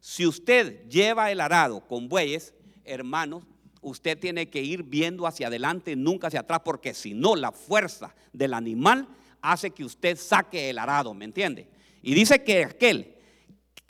[0.00, 2.52] Si usted lleva el arado con bueyes,
[2.84, 3.44] hermanos,
[3.80, 8.14] usted tiene que ir viendo hacia adelante, nunca hacia atrás, porque si no, la fuerza
[8.34, 9.08] del animal
[9.40, 11.68] hace que usted saque el arado, ¿me entiende?
[12.02, 13.14] Y dice que aquel,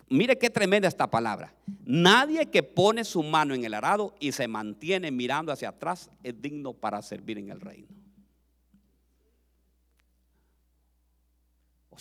[0.09, 1.53] mire qué tremenda esta palabra,
[1.85, 6.41] nadie que pone su mano en el arado y se mantiene mirando hacia atrás es
[6.41, 8.02] digno para servir en el reino.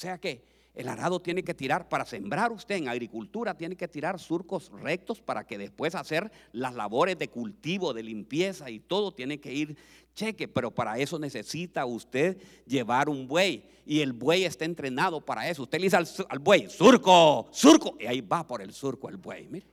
[0.01, 4.19] Sea que el arado tiene que tirar para sembrar usted en agricultura, tiene que tirar
[4.19, 9.39] surcos rectos para que después hacer las labores de cultivo, de limpieza y todo tiene
[9.39, 9.77] que ir
[10.15, 15.49] cheque, pero para eso necesita usted llevar un buey y el buey está entrenado para
[15.49, 15.63] eso.
[15.63, 19.47] Usted le dice al, buey, surco, surco, y ahí va por el surco el buey,
[19.49, 19.67] mire.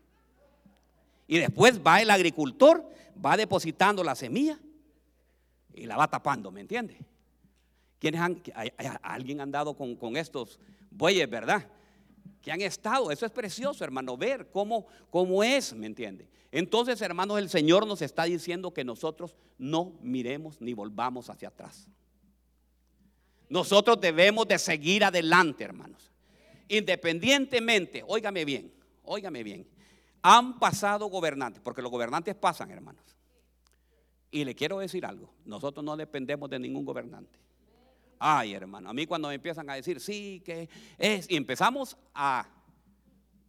[1.28, 2.84] Y después va el agricultor,
[3.24, 4.58] va depositando la semilla
[5.74, 6.98] y la va tapando, ¿me entiende?
[7.98, 8.40] ¿Quiénes han,
[9.02, 10.58] alguien han dado con, con estos
[10.90, 11.68] bueyes, ¿verdad?
[12.40, 13.10] Que han estado.
[13.10, 16.28] Eso es precioso, hermano, ver cómo, cómo es, ¿me entiende?
[16.50, 21.88] Entonces, hermanos, el Señor nos está diciendo que nosotros no miremos ni volvamos hacia atrás.
[23.48, 26.10] Nosotros debemos de seguir adelante, hermanos.
[26.68, 29.66] Independientemente, óigame bien, óigame bien.
[30.22, 33.04] Han pasado gobernantes, porque los gobernantes pasan, hermanos.
[34.30, 37.38] Y le quiero decir algo, nosotros no dependemos de ningún gobernante.
[38.18, 42.48] Ay, hermano, a mí cuando me empiezan a decir, sí, que es, y empezamos a,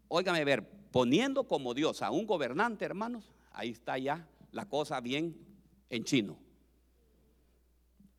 [0.08, 5.36] óigame ver, poniendo como Dios a un gobernante, hermanos, ahí está ya la cosa bien
[5.90, 6.38] en chino.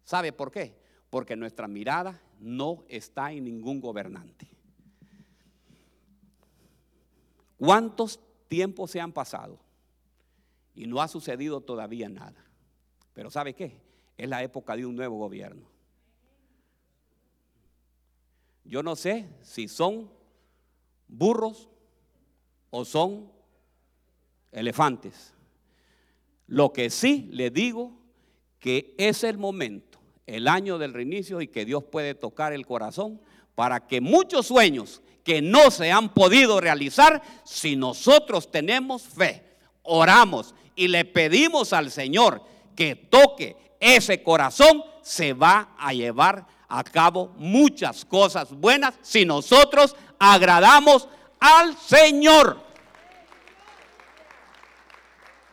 [0.05, 0.77] ¿Sabe por qué?
[1.09, 4.49] Porque nuestra mirada no está en ningún gobernante.
[7.57, 9.61] ¿Cuántos tiempos se han pasado?
[10.75, 12.45] Y no ha sucedido todavía nada.
[13.13, 13.81] Pero ¿sabe qué?
[14.17, 15.67] Es la época de un nuevo gobierno.
[18.71, 20.09] Yo no sé si son
[21.09, 21.69] burros
[22.71, 23.33] o son
[24.53, 25.35] elefantes.
[26.47, 27.99] Lo que sí le digo
[28.61, 33.21] que es el momento, el año del reinicio y que Dios puede tocar el corazón
[33.57, 39.43] para que muchos sueños que no se han podido realizar, si nosotros tenemos fe,
[39.83, 42.41] oramos y le pedimos al Señor
[42.77, 49.97] que toque ese corazón, se va a llevar a cabo muchas cosas buenas si nosotros
[50.19, 51.09] agradamos
[51.41, 52.63] al Señor.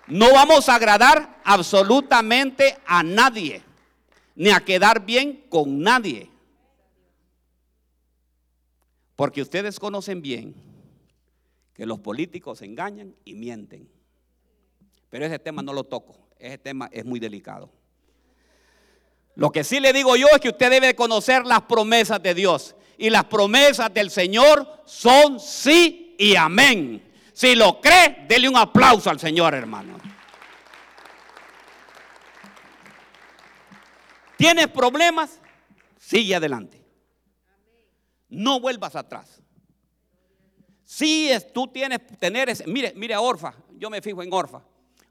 [0.06, 3.63] No vamos a agradar absolutamente a nadie,
[4.36, 6.30] ni a quedar bien con nadie.
[9.15, 10.56] Porque ustedes conocen bien
[11.73, 13.89] que los políticos engañan y mienten.
[15.10, 17.71] Pero ese tema no lo toco, ese tema es muy delicado.
[19.38, 22.76] Lo que sí le digo yo es que usted debe conocer las promesas de Dios.
[22.97, 27.08] Y las promesas del Señor son sí y amén.
[27.34, 29.95] Si lo cree, dele un aplauso al Señor, hermano.
[34.38, 35.39] ¿Tienes problemas?
[36.00, 36.84] Sigue adelante.
[38.30, 39.39] No vuelvas atrás.
[40.84, 44.63] Si es, tú tienes tener mire, mire a Orfa, yo me fijo en Orfa.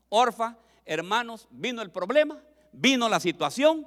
[0.08, 3.86] Orfa, hermanos, vino el problema, vino la situación,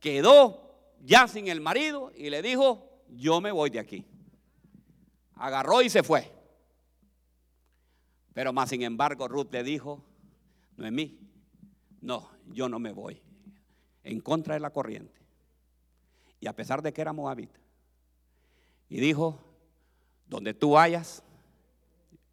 [0.00, 4.04] quedó ya sin el marido y le dijo, yo me voy de aquí.
[5.34, 6.30] Agarró y se fue.
[8.32, 10.04] Pero más sin embargo Ruth le dijo,
[10.76, 11.18] no es mí,
[12.00, 13.22] no, yo no me voy.
[14.02, 15.20] En contra de la corriente.
[16.40, 17.58] Y a pesar de que era moabita.
[18.88, 19.38] Y dijo,
[20.26, 21.22] donde tú vayas,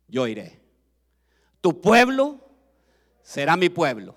[0.08, 0.62] yo iré.
[1.62, 2.40] Tu pueblo
[3.22, 4.16] será mi pueblo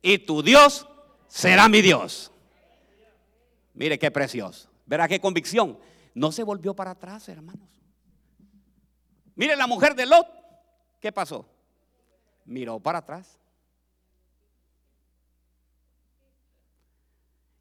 [0.00, 0.88] y tu Dios
[1.28, 2.31] será mi Dios.
[3.74, 4.68] Mire qué precioso.
[4.86, 5.78] Verá qué convicción.
[6.14, 7.68] No se volvió para atrás, hermanos.
[9.34, 10.26] Mire la mujer de Lot.
[11.00, 11.48] ¿Qué pasó?
[12.44, 13.38] Miró para atrás.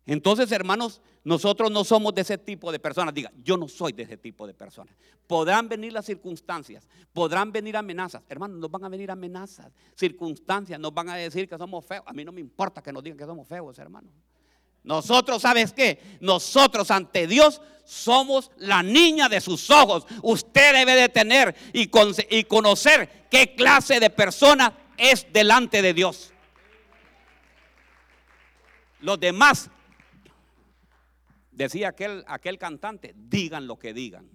[0.05, 3.13] Entonces, hermanos, nosotros no somos de ese tipo de personas.
[3.13, 4.95] Diga, yo no soy de ese tipo de personas.
[5.27, 8.23] Podrán venir las circunstancias, podrán venir amenazas.
[8.27, 12.03] Hermanos, nos van a venir amenazas, circunstancias, nos van a decir que somos feos.
[12.07, 14.11] A mí no me importa que nos digan que somos feos, hermanos.
[14.83, 16.17] Nosotros, ¿sabes qué?
[16.19, 20.05] Nosotros ante Dios somos la niña de sus ojos.
[20.23, 21.89] Usted debe de tener y,
[22.29, 26.33] y conocer qué clase de persona es delante de Dios.
[28.99, 29.69] Los demás
[31.51, 34.27] Decía aquel, aquel cantante, digan lo que digan.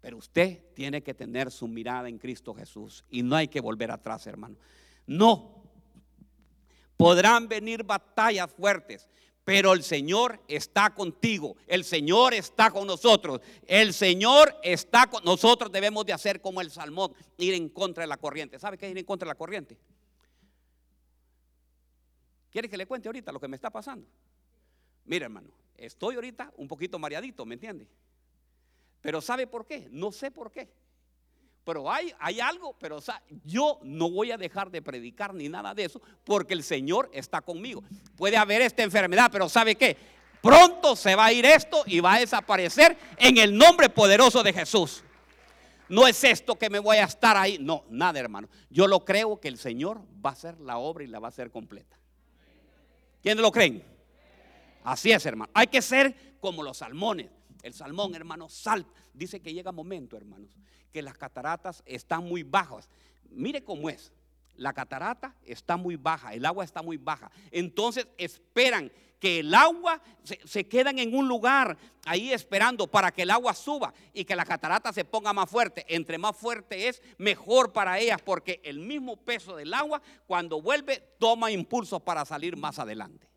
[0.00, 3.90] Pero usted tiene que tener su mirada en Cristo Jesús y no hay que volver
[3.90, 4.56] atrás, hermano.
[5.06, 5.57] No.
[6.98, 9.08] Podrán venir batallas fuertes,
[9.44, 11.56] pero el Señor está contigo.
[11.68, 13.40] El Señor está con nosotros.
[13.66, 15.70] El Señor está con nosotros.
[15.70, 18.58] Debemos de hacer como el salmón, ir en contra de la corriente.
[18.58, 19.78] ¿Sabe qué es ir en contra de la corriente?
[22.50, 24.08] ¿Quiere que le cuente ahorita lo que me está pasando?
[25.04, 27.86] Mira, hermano, estoy ahorita un poquito mareadito, ¿me entiende?
[29.00, 29.86] Pero ¿sabe por qué?
[29.92, 30.68] No sé por qué.
[31.68, 32.98] Pero hay, hay algo, pero
[33.44, 37.42] yo no voy a dejar de predicar ni nada de eso porque el Señor está
[37.42, 37.84] conmigo.
[38.16, 39.94] Puede haber esta enfermedad, pero ¿sabe qué?
[40.40, 44.54] Pronto se va a ir esto y va a desaparecer en el nombre poderoso de
[44.54, 45.04] Jesús.
[45.90, 47.58] No es esto que me voy a estar ahí.
[47.60, 48.48] No, nada, hermano.
[48.70, 51.28] Yo lo creo que el Señor va a hacer la obra y la va a
[51.28, 51.98] hacer completa.
[53.20, 53.84] ¿Quiénes lo creen?
[54.84, 55.52] Así es, hermano.
[55.52, 57.28] Hay que ser como los salmones.
[57.62, 58.90] El salmón, hermano, salta.
[59.18, 60.50] Dice que llega momento, hermanos,
[60.92, 62.88] que las cataratas están muy bajas.
[63.30, 64.12] Mire cómo es.
[64.56, 67.30] La catarata está muy baja, el agua está muy baja.
[67.50, 73.22] Entonces esperan que el agua se, se, quedan en un lugar ahí esperando para que
[73.22, 75.84] el agua suba y que la catarata se ponga más fuerte.
[75.88, 81.02] Entre más fuerte es, mejor para ellas porque el mismo peso del agua cuando vuelve
[81.18, 83.28] toma impulso para salir más adelante.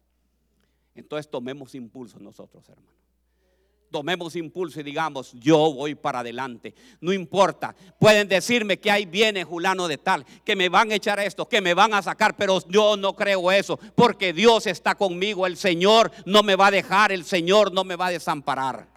[0.96, 3.01] Entonces tomemos impulso nosotros, hermanos.
[3.92, 6.74] Tomemos impulso y digamos, yo voy para adelante.
[7.02, 7.76] No importa.
[8.00, 11.60] Pueden decirme que ahí viene Julano de tal, que me van a echar esto, que
[11.60, 15.46] me van a sacar, pero yo no creo eso, porque Dios está conmigo.
[15.46, 18.88] El Señor no me va a dejar, el Señor no me va a desamparar.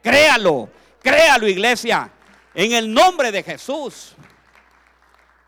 [0.00, 0.70] Créalo,
[1.02, 2.12] créalo, iglesia.
[2.54, 4.14] En el nombre de Jesús.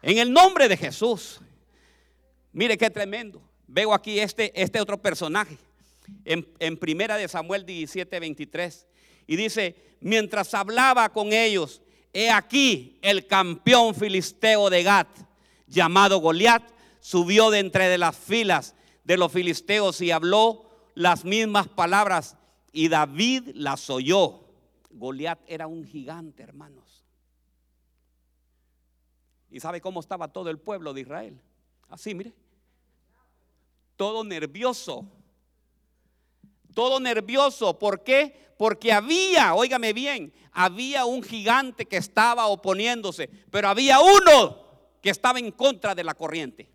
[0.03, 1.41] En el nombre de Jesús.
[2.53, 3.41] Mire qué tremendo.
[3.69, 5.57] Veo aquí este, este otro personaje
[6.25, 8.87] en, primera de Samuel 17, 23.
[9.27, 15.09] Y dice, mientras hablaba con ellos, he aquí el campeón filisteo de Gat,
[15.67, 16.63] llamado Goliat,
[17.01, 22.37] subió de entre de las filas de los filisteos y habló las mismas palabras
[22.73, 24.45] y David las oyó.
[24.91, 27.05] Goliat era un gigante, hermanos.
[29.51, 31.41] ¿Y sabe cómo estaba todo el pueblo de Israel?
[31.89, 32.33] Así, mire.
[33.97, 35.07] Todo nervioso
[36.73, 37.79] todo nervioso.
[37.79, 38.55] ¿Por qué?
[38.59, 44.63] Porque había, óigame bien, había un gigante que estaba oponiéndose, pero había uno
[45.01, 46.71] que estaba en contra de la corriente.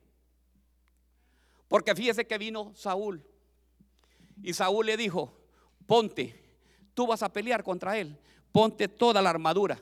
[1.67, 3.25] Porque fíjese que vino Saúl
[4.43, 5.33] y Saúl le dijo,
[5.85, 6.43] ponte,
[6.93, 8.17] tú vas a pelear contra él,
[8.51, 9.79] ponte toda la armadura.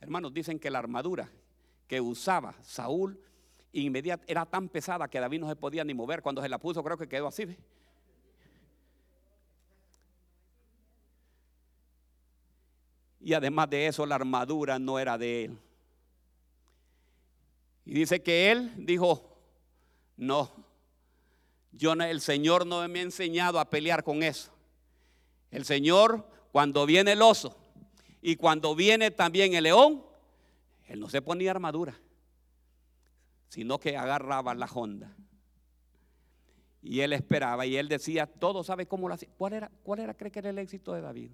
[0.00, 1.30] Hermanos, dicen que la armadura
[1.86, 3.20] que usaba Saúl
[4.26, 6.22] era tan pesada que David no se podía ni mover.
[6.22, 7.46] Cuando se la puso, creo que quedó así.
[13.26, 15.58] Y además de eso, la armadura no era de él.
[17.84, 19.36] Y dice que él dijo,
[20.16, 20.52] no,
[21.72, 24.52] yo el Señor no me ha enseñado a pelear con eso.
[25.50, 27.56] El Señor, cuando viene el oso
[28.22, 30.04] y cuando viene también el león,
[30.86, 31.98] él no se ponía armadura,
[33.48, 35.16] sino que agarraba la honda.
[36.80, 39.30] Y él esperaba y él decía, todo sabe cómo lo hacía.
[39.36, 41.32] ¿Cuál era, cuál era, cree que era el éxito de David?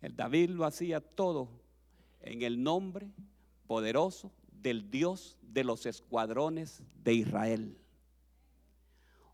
[0.00, 1.48] El David lo hacía todo
[2.22, 3.10] en el nombre
[3.66, 7.76] poderoso del Dios de los escuadrones de Israel.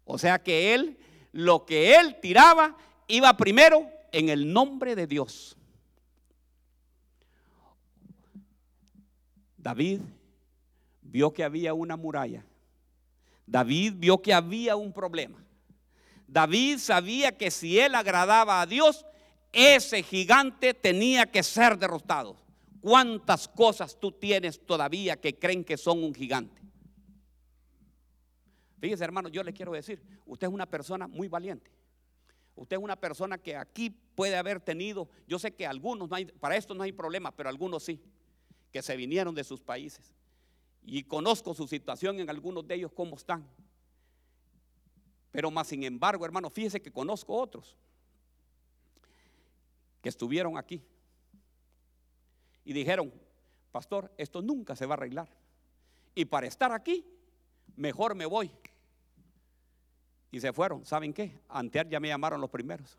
[0.04, 0.98] O sea que él,
[1.32, 2.76] lo que él tiraba,
[3.08, 5.56] iba primero en el nombre de Dios.
[9.56, 10.00] David
[11.02, 12.44] vio que había una muralla.
[13.46, 15.44] David vio que había un problema.
[16.28, 19.04] David sabía que si él agradaba a Dios,
[19.56, 22.36] ese gigante tenía que ser derrotado.
[22.82, 26.60] ¿Cuántas cosas tú tienes todavía que creen que son un gigante?
[28.78, 31.70] Fíjese, hermano, yo le quiero decir, usted es una persona muy valiente.
[32.54, 36.74] Usted es una persona que aquí puede haber tenido, yo sé que algunos, para esto
[36.74, 37.98] no hay problema, pero algunos sí,
[38.70, 40.12] que se vinieron de sus países.
[40.82, 43.48] Y conozco su situación en algunos de ellos, cómo están.
[45.32, 47.74] Pero más sin embargo, hermano, fíjese que conozco otros
[50.08, 50.82] estuvieron aquí
[52.64, 53.12] y dijeron,
[53.70, 55.28] pastor, esto nunca se va a arreglar.
[56.14, 57.06] Y para estar aquí,
[57.76, 58.50] mejor me voy.
[60.30, 60.84] Y se fueron.
[60.84, 61.40] ¿Saben qué?
[61.48, 62.98] Antear ya me llamaron los primeros.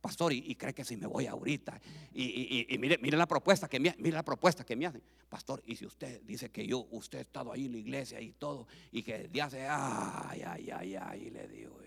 [0.00, 1.80] Pastor, y, cree que si me voy ahorita.
[2.12, 5.02] Y, mire, mire la propuesta que me, mire la propuesta que me hacen.
[5.30, 8.32] Pastor, y si usted dice que yo, usted ha estado ahí en la iglesia y
[8.32, 11.83] todo, y que ya hace, ay, ay, ay, le digo.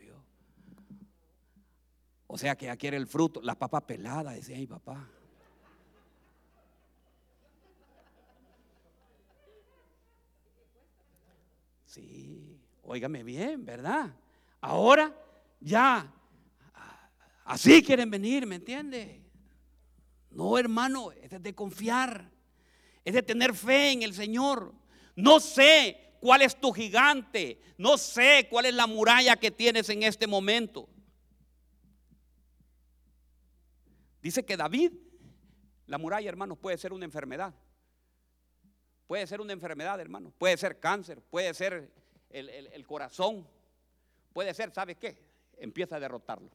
[2.28, 5.08] O sea que ya quiere el fruto, la papa pelada, decía, ay papá.
[11.86, 14.14] Sí, óigame bien, ¿verdad?
[14.60, 15.16] Ahora
[15.62, 16.14] ya,
[17.46, 19.24] así quieren venir, ¿me entiende?
[20.30, 22.30] No, hermano, es de confiar,
[23.06, 24.74] es de tener fe en el Señor.
[25.16, 30.04] No sé cuál es tu gigante, no sé cuál es la muralla que tienes en
[30.04, 30.90] este momento.
[34.28, 34.92] Dice que David,
[35.86, 37.54] la muralla, hermanos, puede ser una enfermedad.
[39.08, 40.34] Puede ser una enfermedad, hermano.
[40.38, 41.94] Puede ser cáncer, puede ser
[42.30, 43.48] el, corazón.
[44.34, 45.18] Puede ser, ¿sabes qué?
[45.58, 46.50] Empieza a derrotarlo.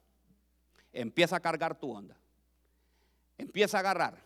[0.92, 2.14] Empieza a cargar tu onda.
[3.38, 4.18] Empieza a agarrar.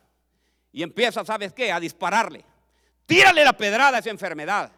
[0.73, 1.71] Y empieza, ¿sabes qué?
[1.71, 2.45] A dispararle.
[3.07, 4.73] Tírale la pedrada a esa enfermedad.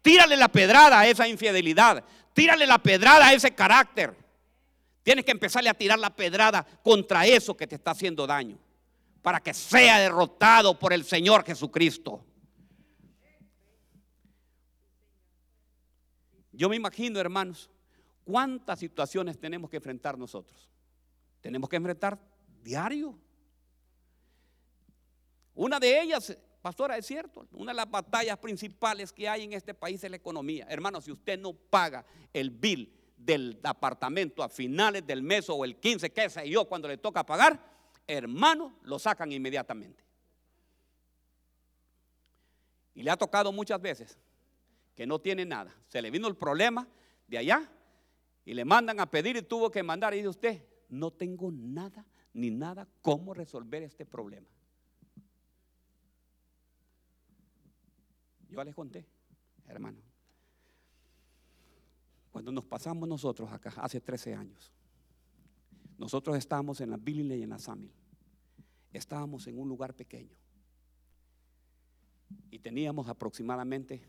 [0.00, 2.02] Tírale la pedrada a esa infidelidad.
[2.32, 4.23] Tírale la pedrada a ese carácter.
[5.04, 8.58] Tienes que empezarle a tirar la pedrada contra eso que te está haciendo daño.
[9.20, 12.24] Para que sea derrotado por el Señor Jesucristo.
[16.52, 17.68] Yo me imagino, hermanos,
[18.24, 20.70] cuántas situaciones tenemos que enfrentar nosotros.
[21.42, 22.18] Tenemos que enfrentar
[22.62, 23.18] diario.
[25.54, 29.74] Una de ellas, pastora, es cierto, una de las batallas principales que hay en este
[29.74, 30.66] país es la economía.
[30.70, 35.76] Hermano, si usted no paga el bill del apartamento a finales del mes o el
[35.76, 37.58] 15, qué sé yo, cuando le toca pagar,
[38.06, 40.04] hermano, lo sacan inmediatamente.
[42.94, 44.18] Y le ha tocado muchas veces
[44.94, 45.74] que no tiene nada.
[45.88, 46.86] Se le vino el problema
[47.26, 47.70] de allá
[48.44, 52.06] y le mandan a pedir y tuvo que mandar y dice usted, no tengo nada
[52.34, 54.46] ni nada cómo resolver este problema.
[58.48, 59.04] Yo les conté,
[59.66, 59.98] hermano,
[62.34, 64.72] cuando nos pasamos nosotros acá, hace 13 años,
[65.96, 67.92] nosotros estábamos en la Billy y en la Samil,
[68.92, 70.34] estábamos en un lugar pequeño
[72.50, 74.02] y teníamos aproximadamente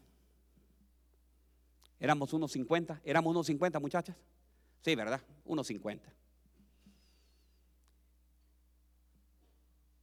[1.99, 4.17] Éramos unos 50, éramos unos 50 muchachas.
[4.81, 5.21] Sí, ¿verdad?
[5.45, 6.11] Unos 50.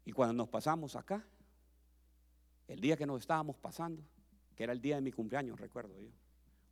[0.04, 1.24] Y cuando nos pasamos acá,
[2.66, 4.02] el día que nos estábamos pasando,
[4.56, 6.10] que era el día de mi cumpleaños, recuerdo yo,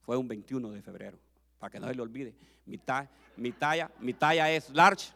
[0.00, 1.18] fue un 21 de febrero,
[1.60, 2.34] para que no se le olvide.
[2.66, 2.80] Mi,
[3.36, 4.14] mi, talla, mi
[4.48, 5.12] es large,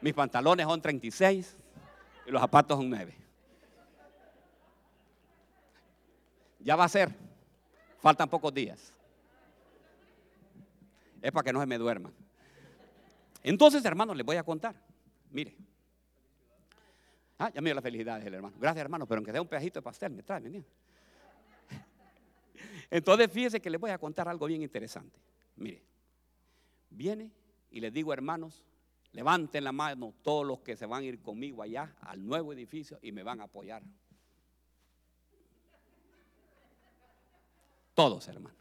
[0.00, 1.56] mis pantalones son 36
[2.26, 3.14] y los zapatos son 9.
[6.58, 7.14] Ya va a ser,
[8.00, 8.94] faltan pocos días
[11.24, 12.12] es para que no se me duerman.
[13.42, 14.74] Entonces, hermanos, les voy a contar.
[15.30, 15.56] Mire.
[17.38, 18.54] Ah, ya me dio la felicidad el hermano.
[18.60, 20.62] Gracias, hermano, pero aunque sea un pedacito de pastel, me trae, ¿me
[22.90, 25.18] Entonces, fíjese que les voy a contar algo bien interesante.
[25.56, 25.84] Mire,
[26.90, 27.32] viene
[27.70, 28.64] y les digo, hermanos,
[29.12, 32.98] levanten la mano todos los que se van a ir conmigo allá al nuevo edificio
[33.02, 33.82] y me van a apoyar.
[37.94, 38.58] Todos, hermanos.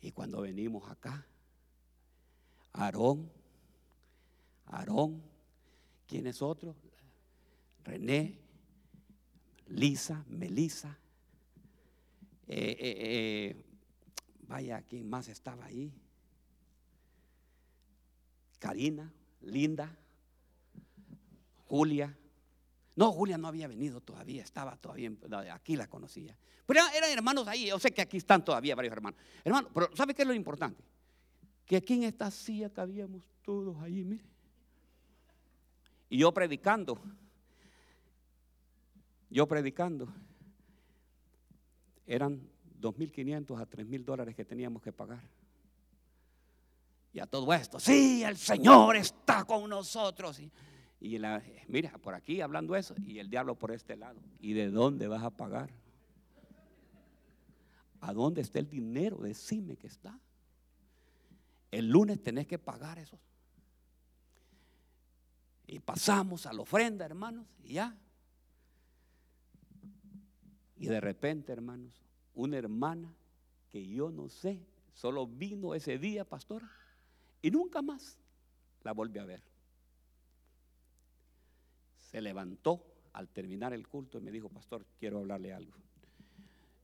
[0.00, 1.26] Y cuando venimos acá,
[2.72, 3.30] Aarón,
[4.66, 5.22] Aarón,
[6.06, 6.76] ¿quién es otro?
[7.84, 8.38] René,
[9.68, 10.98] Lisa, Melisa,
[12.46, 13.64] eh, eh, eh,
[14.48, 15.92] vaya, ¿quién más estaba ahí?
[18.58, 19.94] Karina, Linda,
[21.66, 22.16] Julia.
[22.96, 25.12] No, Julia no había venido todavía, estaba todavía,
[25.54, 26.36] aquí la conocía.
[26.66, 29.20] Pero eran hermanos ahí, yo sé que aquí están todavía varios hermanos.
[29.44, 30.82] Hermano, pero ¿sabe qué es lo importante?
[31.64, 34.24] Que aquí en esta silla cabíamos todos ahí, mire.
[36.10, 36.98] Y yo predicando,
[39.30, 40.08] yo predicando,
[42.06, 42.40] eran
[42.80, 45.22] 2.500 a 3.000 dólares que teníamos que pagar.
[47.12, 50.40] Y a todo esto, sí, el Señor está con nosotros.
[51.00, 51.18] Y,
[51.68, 54.20] mira, por aquí hablando eso, y el diablo por este lado.
[54.40, 55.70] ¿Y de dónde vas a pagar?
[58.00, 59.18] ¿A dónde está el dinero?
[59.18, 60.18] Decime que está.
[61.70, 63.18] El lunes tenés que pagar eso.
[65.66, 67.96] Y pasamos a la ofrenda, hermanos, y ya.
[70.76, 72.07] Y de repente, hermanos,
[72.38, 73.12] una hermana
[73.68, 74.64] que yo no sé,
[74.94, 76.62] solo vino ese día, pastor,
[77.42, 78.16] y nunca más
[78.84, 79.42] la volví a ver.
[81.96, 85.72] Se levantó al terminar el culto y me dijo, pastor, quiero hablarle algo.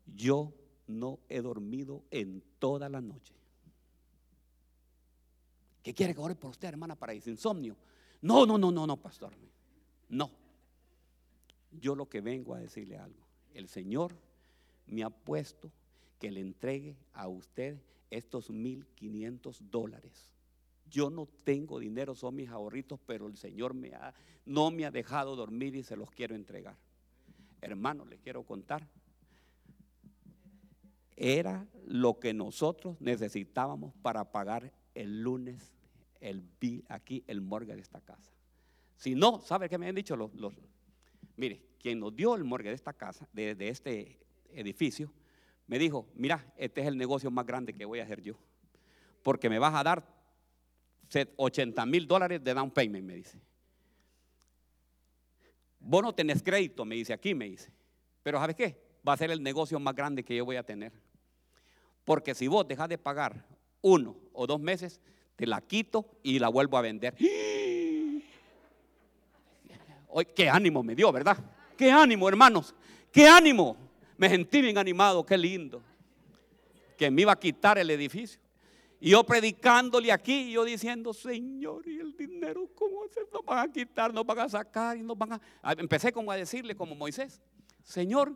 [0.06, 0.52] Yo
[0.88, 3.32] no he dormido en toda la noche.
[5.84, 7.76] ¿Qué quiere que ore por usted, hermana, para ese insomnio?
[8.22, 9.32] No, no, no, no, no, pastor.
[10.08, 10.30] No.
[11.70, 13.24] Yo lo que vengo a decirle algo.
[13.52, 14.16] El Señor
[14.86, 15.70] me ha puesto
[16.18, 17.78] que le entregue a usted
[18.10, 20.30] estos 1.500 dólares.
[20.90, 24.14] Yo no tengo dinero, son mis ahorritos, pero el Señor me ha,
[24.44, 26.76] no me ha dejado dormir y se los quiero entregar.
[27.60, 28.86] Hermano, le quiero contar.
[31.16, 35.72] Era lo que nosotros necesitábamos para pagar el lunes
[36.20, 36.42] el
[36.88, 38.32] aquí el morgue de esta casa.
[38.96, 40.30] Si no, ¿sabe qué me han dicho los,
[41.36, 44.23] Mire, quien nos dio el morgue de esta casa, de, de este
[44.54, 45.12] edificio,
[45.66, 48.34] me dijo, mira, este es el negocio más grande que voy a hacer yo.
[49.22, 50.06] Porque me vas a dar
[51.36, 53.40] 80 mil dólares de down payment, me dice.
[55.78, 57.70] Vos no tenés crédito, me dice, aquí me dice.
[58.22, 58.80] Pero ¿sabes qué?
[59.06, 60.92] Va a ser el negocio más grande que yo voy a tener.
[62.04, 63.46] Porque si vos dejas de pagar
[63.82, 65.00] uno o dos meses,
[65.36, 67.14] te la quito y la vuelvo a vender.
[70.08, 71.36] Hoy, qué ánimo me dio, ¿verdad?
[71.76, 72.74] Qué ánimo, hermanos.
[73.10, 73.76] Qué ánimo.
[74.16, 75.82] Me sentí bien animado, qué lindo.
[76.96, 78.40] Que me iba a quitar el edificio.
[79.00, 83.70] Y yo predicándole aquí, yo diciendo, Señor, ¿y el dinero cómo se nos van a
[83.70, 85.40] quitar, nos van a sacar y nos van a...
[85.72, 87.40] Empecé como a decirle, como Moisés,
[87.82, 88.34] Señor,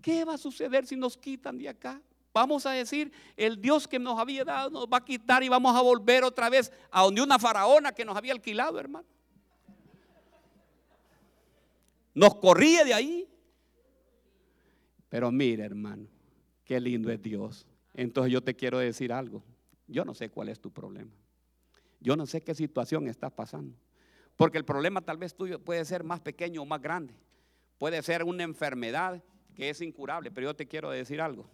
[0.00, 2.00] ¿qué va a suceder si nos quitan de acá?
[2.32, 5.76] Vamos a decir, el Dios que nos había dado nos va a quitar y vamos
[5.76, 9.06] a volver otra vez a donde una faraona que nos había alquilado, hermano.
[12.14, 13.28] Nos corría de ahí.
[15.16, 16.06] Pero mire, hermano,
[16.62, 17.66] qué lindo es Dios.
[17.94, 19.42] Entonces yo te quiero decir algo.
[19.86, 21.10] Yo no sé cuál es tu problema.
[22.00, 23.74] Yo no sé qué situación estás pasando.
[24.36, 27.14] Porque el problema tal vez tuyo puede ser más pequeño o más grande.
[27.78, 30.30] Puede ser una enfermedad que es incurable.
[30.30, 31.48] Pero yo te quiero decir algo.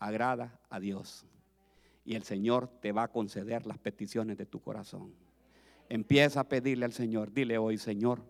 [0.00, 1.24] Agrada a Dios.
[2.04, 5.14] Y el Señor te va a conceder las peticiones de tu corazón.
[5.88, 7.32] Empieza a pedirle al Señor.
[7.32, 8.24] Dile hoy, Señor,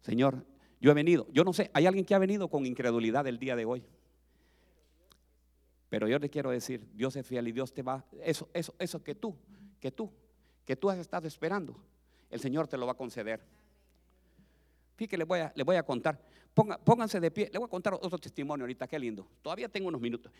[0.00, 0.44] Señor,
[0.82, 1.28] yo he venido.
[1.32, 3.84] Yo no sé, hay alguien que ha venido con incredulidad el día de hoy.
[5.88, 9.04] Pero yo le quiero decir, Dios es fiel y Dios te va, eso, eso, eso
[9.04, 9.36] que tú,
[9.78, 10.10] que tú,
[10.64, 11.76] que tú has estado esperando,
[12.28, 13.40] el Señor te lo va a conceder.
[14.96, 16.20] Fíjate, le voy a, le voy a contar.
[16.52, 17.48] pónganse de pie.
[17.52, 19.24] Le voy a contar otro testimonio ahorita, qué lindo.
[19.40, 20.32] Todavía tengo unos minutos.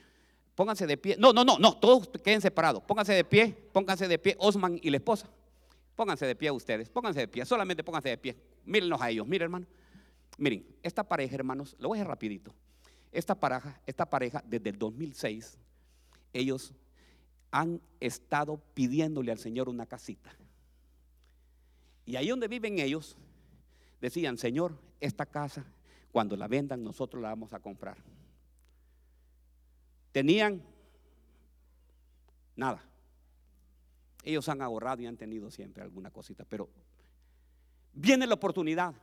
[0.57, 1.15] Pónganse de pie.
[1.21, 2.83] No, no, no, no, todos queden separados.
[2.83, 5.29] Pónganse de pie, pónganse de pie, Osman y la esposa.
[5.95, 8.37] Pónganse de pie ustedes, pónganse de pie, solamente pónganse de pie.
[8.65, 9.67] Mírenlos a ellos, miren hermano.
[10.39, 12.55] Miren, esta pareja, hermanos, lo voy a hacer rapidito.
[13.11, 15.59] Esta pareja, esta pareja desde el 2006,
[16.33, 16.73] ellos
[17.51, 20.35] han estado pidiéndole al Señor una casita.
[22.07, 23.17] Y ahí donde viven ellos,
[24.01, 25.65] decían, Señor, esta casa,
[26.11, 27.99] cuando la vendan, nosotros la vamos a comprar.
[30.11, 30.63] Tenían
[32.57, 32.83] nada.
[34.25, 36.69] Ellos han ahorrado y han tenido siempre alguna cosita, pero
[37.93, 38.95] viene la oportunidad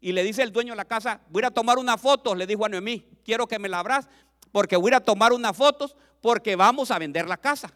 [0.00, 2.64] y le dice el dueño de la casa, voy a tomar una foto, le dijo
[2.64, 4.08] a Noemí, quiero que me la abras
[4.52, 7.72] porque voy a tomar unas fotos porque vamos a vender la casa.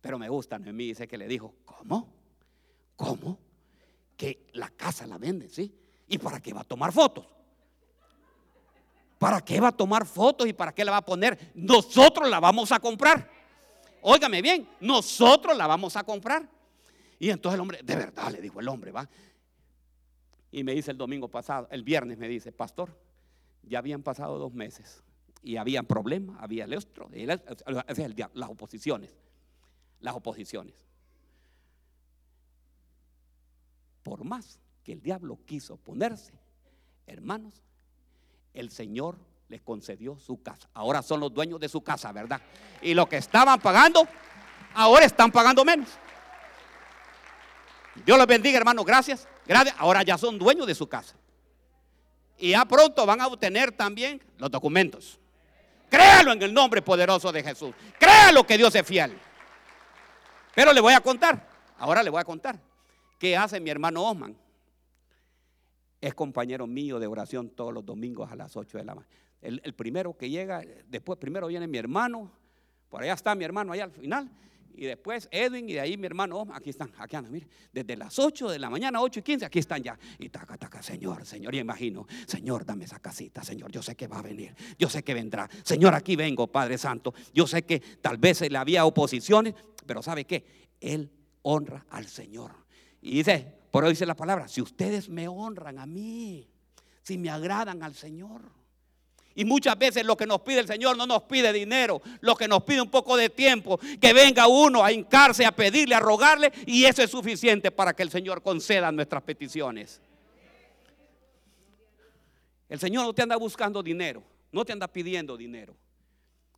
[0.00, 2.12] Pero me gusta, Noemí dice que le dijo, ¿cómo?
[2.96, 3.38] ¿Cómo?
[4.16, 5.72] Que la casa la vende, ¿sí?
[6.08, 7.26] ¿Y para qué va a tomar fotos?
[9.18, 11.52] ¿Para qué va a tomar fotos y para qué la va a poner?
[11.54, 13.30] Nosotros la vamos a comprar.
[14.02, 16.48] Óigame bien, nosotros la vamos a comprar.
[17.20, 19.08] Y entonces el hombre, de verdad, le dijo el hombre, va,
[20.52, 22.94] y me dice el domingo pasado, el viernes me dice, pastor,
[23.62, 25.02] ya habían pasado dos meses
[25.42, 27.10] y había problemas, había el otro,
[28.34, 29.10] las oposiciones,
[30.00, 30.74] las oposiciones.
[34.02, 36.34] Por más que el diablo quiso ponerse,
[37.06, 37.62] hermanos,
[38.52, 40.68] el Señor les concedió su casa.
[40.74, 42.42] Ahora son los dueños de su casa, ¿verdad?
[42.82, 44.06] Y lo que estaban pagando,
[44.74, 45.88] ahora están pagando menos.
[48.04, 48.84] Dios los bendiga, hermanos.
[48.84, 49.28] Gracias.
[49.78, 51.16] Ahora ya son dueños de su casa.
[52.38, 55.18] Y ya pronto van a obtener también los documentos.
[55.88, 57.74] Créalo en el nombre poderoso de Jesús.
[57.98, 59.16] Créalo que Dios es fiel.
[60.54, 61.48] Pero le voy a contar.
[61.78, 62.58] Ahora le voy a contar.
[63.18, 64.36] ¿Qué hace mi hermano Osman?
[66.00, 69.12] Es compañero mío de oración todos los domingos a las 8 de la mañana.
[69.40, 72.30] El, el primero que llega, después primero viene mi hermano.
[72.88, 74.30] Por allá está mi hermano, allá al final
[74.74, 78.18] y después Edwin y de ahí mi hermano, aquí están, aquí andan, mire, desde las
[78.18, 79.98] 8 de la mañana, 8 y 15, aquí están ya.
[80.18, 84.06] Y taca, taca, Señor, Señor, y imagino, Señor, dame esa casita, Señor, yo sé que
[84.06, 85.48] va a venir, yo sé que vendrá.
[85.62, 87.14] Señor, aquí vengo, Padre Santo.
[87.32, 89.54] Yo sé que tal vez le había oposiciones,
[89.86, 90.44] pero ¿sabe qué?
[90.80, 91.10] Él
[91.42, 92.52] honra al Señor.
[93.00, 96.48] Y dice, por hoy dice la palabra, si ustedes me honran a mí,
[97.02, 98.61] si me agradan al Señor.
[99.34, 102.46] Y muchas veces lo que nos pide el Señor no nos pide dinero, lo que
[102.46, 106.52] nos pide un poco de tiempo, que venga uno a hincarse, a pedirle, a rogarle,
[106.66, 110.00] y eso es suficiente para que el Señor conceda nuestras peticiones.
[112.68, 115.76] El Señor no te anda buscando dinero, no te anda pidiendo dinero.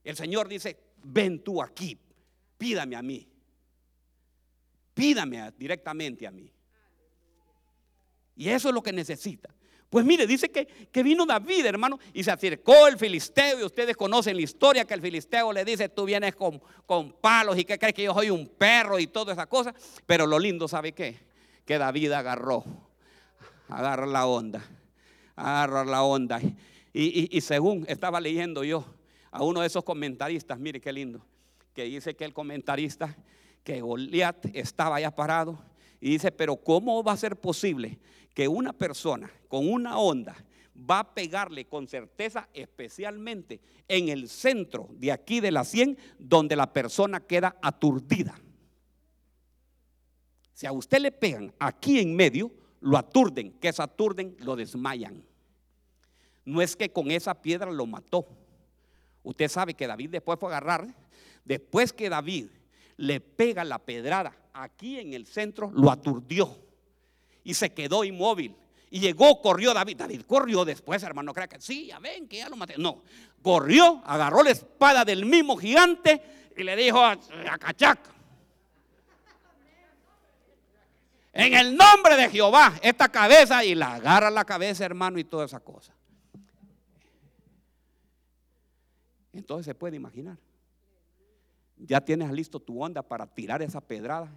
[0.03, 1.97] El Señor dice, ven tú aquí,
[2.59, 3.29] pídame a mí,
[4.95, 6.51] pídame directamente a mí.
[8.37, 9.54] Y eso es lo que necesita.
[9.95, 13.97] Pues mire, dice que, que, vino David, hermano, y se acercó el filisteo, y ustedes
[13.97, 17.79] conocen la historia que el filisteo le dice, tú vienes con, con palos y que
[17.79, 19.73] crees que yo soy un perro y toda esa cosa.
[20.05, 21.21] Pero lo lindo, ¿sabe qué?
[21.65, 22.65] Que David agarró,
[23.69, 24.69] agarra la onda,
[25.37, 26.41] agarra la onda.
[26.93, 28.85] Y, y según estaba leyendo yo
[29.31, 31.25] a uno de esos comentaristas, mire qué lindo,
[31.73, 33.17] que dice que el comentarista,
[33.63, 35.57] que Goliat estaba allá parado,
[36.01, 38.01] y dice, pero ¿cómo va a ser posible
[38.35, 40.37] que una persona con una onda
[40.79, 46.57] va a pegarle con certeza, especialmente en el centro de aquí de la 100, donde
[46.57, 48.39] la persona queda aturdida.
[50.53, 55.25] Si a usted le pegan aquí en medio, lo aturden, que es aturden, lo desmayan.
[56.45, 58.27] No es que con esa piedra lo mató.
[59.23, 60.95] Usted sabe que David después fue a agarrar,
[61.45, 62.49] después que David
[62.97, 66.65] le pega la pedrada aquí en el centro, lo aturdió
[67.45, 68.57] y se quedó inmóvil.
[68.91, 69.99] Y llegó, corrió David.
[69.99, 71.33] David corrió después, hermano.
[71.35, 72.77] Crea que sí, ya ven que ya lo maté.
[72.79, 73.03] No,
[73.43, 76.23] corrió, agarró la espada del mismo gigante
[76.57, 77.19] y le dijo a,
[77.59, 77.99] Cachac.
[81.33, 85.45] En el nombre de Jehová, esta cabeza y la agarra la cabeza, hermano, y toda
[85.45, 85.93] esa cosa.
[89.33, 90.39] Entonces se puede imaginar.
[91.77, 94.31] Ya tienes listo tu onda para tirar esa pedrada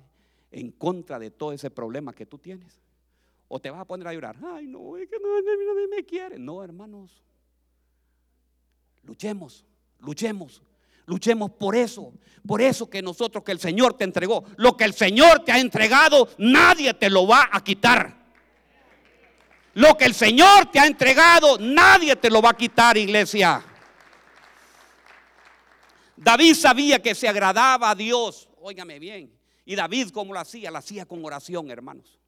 [0.49, 2.82] en contra de todo ese problema que tú tienes.
[3.47, 4.35] O te vas a poner a llorar.
[4.53, 6.37] Ay, no, es que no, me quiere.
[6.37, 7.23] No, hermanos.
[9.03, 9.65] Luchemos,
[9.99, 10.61] luchemos,
[11.05, 12.13] luchemos por eso.
[12.45, 14.43] Por eso que nosotros, que el Señor te entregó.
[14.57, 18.17] Lo que el Señor te ha entregado, nadie te lo va a quitar.
[19.75, 23.63] Lo que el Señor te ha entregado, nadie te lo va a quitar, iglesia.
[26.17, 28.49] David sabía que se agradaba a Dios.
[28.59, 29.31] Óigame bien.
[29.63, 30.71] Y David, ¿cómo lo hacía?
[30.71, 32.19] Lo hacía con oración, hermanos.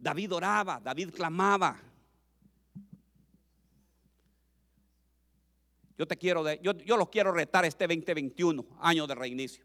[0.00, 1.78] David oraba, David clamaba.
[5.98, 9.62] Yo te quiero, yo, yo los quiero retar este 2021, año de reinicio.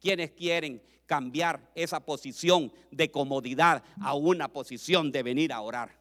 [0.00, 5.96] Quienes quieren cambiar esa posición de comodidad a una posición de venir a orar?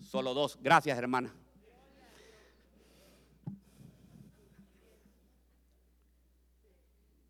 [0.00, 0.56] Solo dos.
[0.62, 1.34] Gracias, hermana.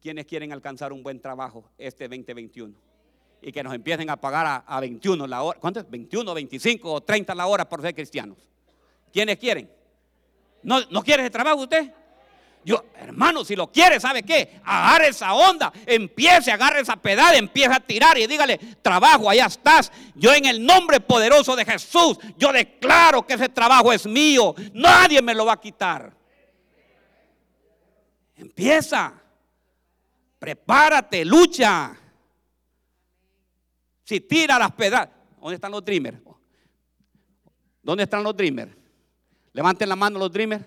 [0.02, 2.93] ¿Quiénes quieren alcanzar un buen trabajo este 2021?
[3.44, 5.60] Y que nos empiecen a pagar a, 21 la hora.
[5.60, 5.90] ¿Cuánto es?
[5.90, 8.38] 21, 25 o 30 la hora por ser cristianos.
[9.12, 9.70] ¿Quiénes quieren?
[10.62, 11.92] ¿No, ¿no quiere ese trabajo usted?
[12.64, 14.62] Yo, hermano, si lo quiere, ¿sabe qué?
[14.64, 19.92] Agarre esa onda, empiece, agarre esa pedal, empiece a tirar y dígale, trabajo, allá estás.
[20.14, 24.54] Yo en el nombre poderoso de Jesús, yo declaro que ese trabajo es mío.
[24.72, 26.16] Nadie me lo va a quitar.
[28.36, 29.12] Empieza,
[30.38, 31.98] prepárate, lucha.
[34.04, 35.08] Si tira las pedras,
[35.40, 36.18] ¿dónde están los dreamers?
[37.82, 38.70] ¿Dónde están los dreamers?
[39.52, 40.64] Levanten la mano los dreamers.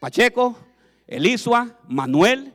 [0.00, 0.58] Pacheco,
[1.06, 2.52] Elisua, Manuel,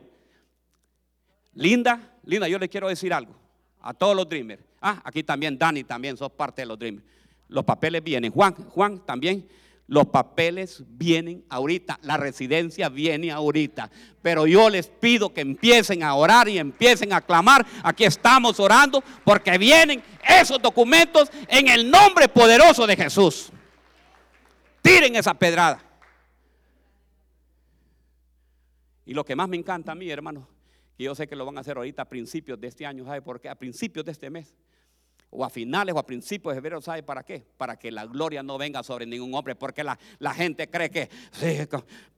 [1.54, 2.18] Linda.
[2.24, 3.34] Linda, yo le quiero decir algo
[3.80, 4.62] a todos los dreamers.
[4.80, 7.06] Ah, aquí también Dani, también sos parte de los dreamers.
[7.48, 8.30] Los papeles vienen.
[8.30, 9.48] Juan, Juan también.
[9.88, 13.90] Los papeles vienen ahorita, la residencia viene ahorita.
[14.20, 17.66] Pero yo les pido que empiecen a orar y empiecen a clamar.
[17.82, 23.50] Aquí estamos orando porque vienen esos documentos en el nombre poderoso de Jesús.
[24.82, 25.82] Tiren esa pedrada.
[29.06, 30.46] Y lo que más me encanta a mí, hermano,
[30.98, 33.22] y yo sé que lo van a hacer ahorita a principios de este año, ¿sabe
[33.22, 33.48] por qué?
[33.48, 34.54] A principios de este mes
[35.30, 37.44] o a finales o a principios de febrero, ¿sabe para qué?
[37.58, 39.98] Para que la gloria no venga sobre ningún hombre, porque la,
[40.34, 41.08] gente cree que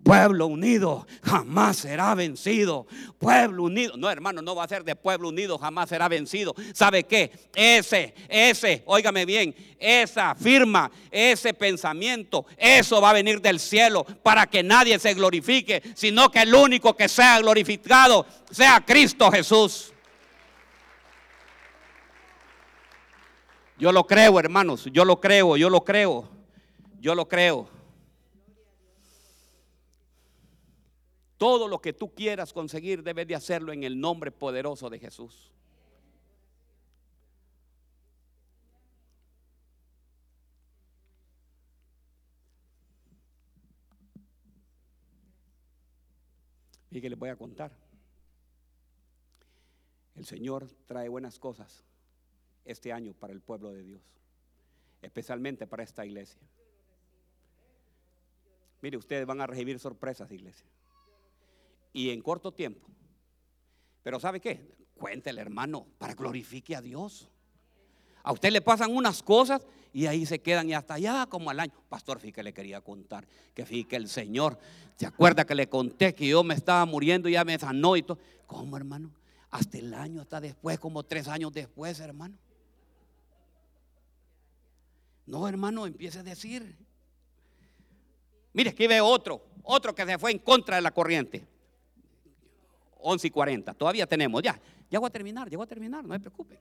[0.02, 2.86] pueblo unido jamás será vencido.
[3.18, 6.54] Pueblo unido, no hermano, no va a ser de pueblo unido, jamás será vencido.
[6.72, 7.32] ¿Sabe qué?
[7.54, 14.46] Ese, ese, óigame bien, esa firma, ese pensamiento, eso va a venir del cielo para
[14.46, 19.92] que nadie se glorifique, sino que el único que sea glorificado sea Cristo Jesús.
[23.80, 26.28] Yo lo creo, hermanos, yo lo creo, yo lo creo,
[27.00, 27.66] yo lo creo.
[31.38, 35.50] Todo lo que tú quieras conseguir debes de hacerlo en el nombre poderoso de Jesús.
[46.90, 47.72] Y que les voy a contar.
[50.16, 51.82] El Señor trae buenas cosas
[52.64, 54.02] este año para el pueblo de Dios,
[55.02, 56.40] especialmente para esta iglesia.
[58.82, 60.66] Mire, ustedes van a recibir sorpresas, iglesia.
[61.92, 62.88] Y en corto tiempo.
[64.02, 64.74] Pero ¿sabe qué?
[64.94, 67.28] Cuéntele, hermano, para glorifique a Dios.
[68.22, 71.60] A usted le pasan unas cosas y ahí se quedan y hasta allá como al
[71.60, 71.72] año.
[71.88, 74.58] Pastor, fíjate, le quería contar que fíjate el Señor,
[74.96, 78.02] ¿se acuerda que le conté que yo me estaba muriendo y ya me sanó y
[78.02, 78.18] todo?
[78.46, 79.10] ¿Cómo, hermano?
[79.50, 82.36] Hasta el año, hasta después, como tres años después, hermano.
[85.30, 86.76] No, hermano, empiece a decir.
[88.52, 91.46] Mire, aquí veo otro, otro que se fue en contra de la corriente.
[92.98, 94.60] 11 y 40, todavía tenemos, ya,
[94.90, 96.58] ya voy a terminar, ya a terminar, no se preocupe.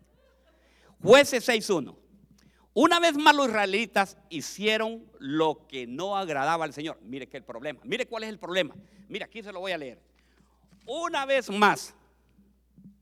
[1.01, 1.95] Jueces 6.1.
[2.75, 6.99] Una vez más los israelitas hicieron lo que no agradaba al Señor.
[7.01, 8.75] Mire que el problema, mire cuál es el problema.
[9.07, 9.99] Mire, aquí se lo voy a leer.
[10.85, 11.95] Una vez más,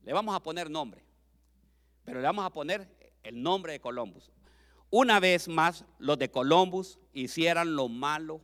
[0.05, 1.03] le vamos a poner nombre,
[2.05, 2.87] pero le vamos a poner
[3.21, 4.31] el nombre de Columbus.
[4.89, 8.41] Una vez más, los de Columbus hicieron lo malo,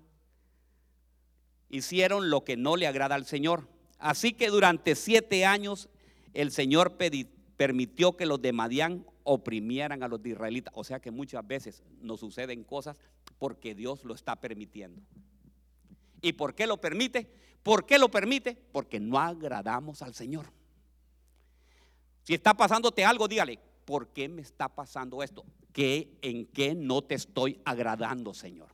[1.70, 3.68] hicieron lo que no le agrada al Señor.
[3.98, 5.90] Así que durante siete años
[6.34, 10.74] el Señor permitió que los de Madián oprimieran a los de israelitas.
[10.76, 12.98] O sea que muchas veces nos suceden cosas
[13.40, 15.02] porque Dios lo está permitiendo.
[16.22, 17.30] ¿Y por qué lo permite?
[17.64, 18.58] ¿Por qué lo permite?
[18.72, 20.52] Porque no agradamos al Señor.
[22.24, 25.46] Si está pasándote algo, dígale, ¿por qué me está pasando esto?
[25.72, 28.70] ¿Qué, ¿En qué no te estoy agradando, Señor?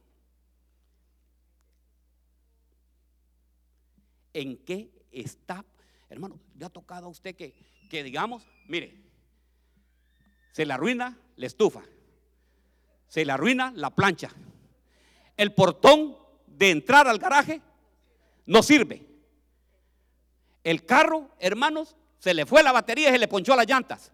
[4.34, 5.66] ¿En qué está?
[6.10, 7.54] Hermano, le ha tocado a usted que,
[7.90, 8.96] que digamos, mire,
[10.52, 11.82] se le arruina la estufa,
[13.08, 14.32] se le arruina la plancha,
[15.38, 17.62] el portón de entrar al garaje
[18.46, 19.06] no sirve.
[20.64, 24.12] El carro, hermanos, se le fue la batería y se le ponchó las llantas.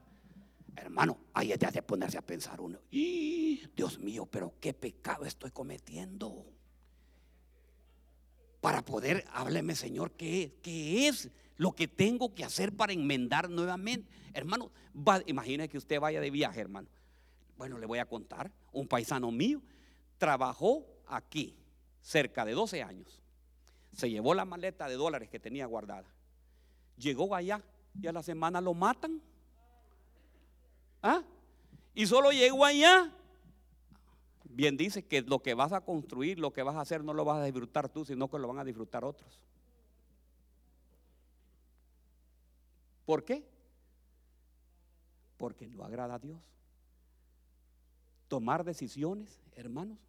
[0.76, 2.80] Hermano, ahí es de ponerse a pensar uno.
[2.90, 6.46] Dios mío, pero qué pecado estoy cometiendo.
[8.62, 14.10] Para poder, hábleme Señor, ¿qué, qué es lo que tengo que hacer para enmendar nuevamente?
[14.34, 14.72] Hermano,
[15.28, 16.88] imagine que usted vaya de viaje, hermano.
[17.58, 18.52] Bueno, le voy a contar.
[18.72, 19.62] Un paisano mío
[20.18, 21.56] trabajó aquí
[22.02, 23.22] cerca de 12 años.
[23.94, 26.14] Se llevó la maleta de dólares que tenía guardada.
[26.98, 27.64] Llegó allá
[28.00, 29.22] y a la semana lo matan.
[31.06, 31.22] ¿Ah?
[31.94, 33.12] Y solo llegó allá.
[34.46, 37.24] Bien dice que lo que vas a construir, lo que vas a hacer, no lo
[37.24, 39.40] vas a disfrutar tú, sino que lo van a disfrutar otros.
[43.06, 43.48] ¿Por qué?
[45.38, 46.42] Porque no agrada a Dios.
[48.28, 50.00] Tomar decisiones, hermanos,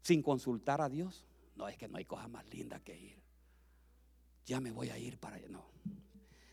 [0.00, 1.26] sin consultar a Dios.
[1.54, 3.22] No es que no hay cosa más linda que ir.
[4.46, 5.48] Ya me voy a ir para allá.
[5.50, 5.66] No.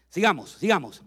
[0.09, 1.01] Sigamos, sigamos.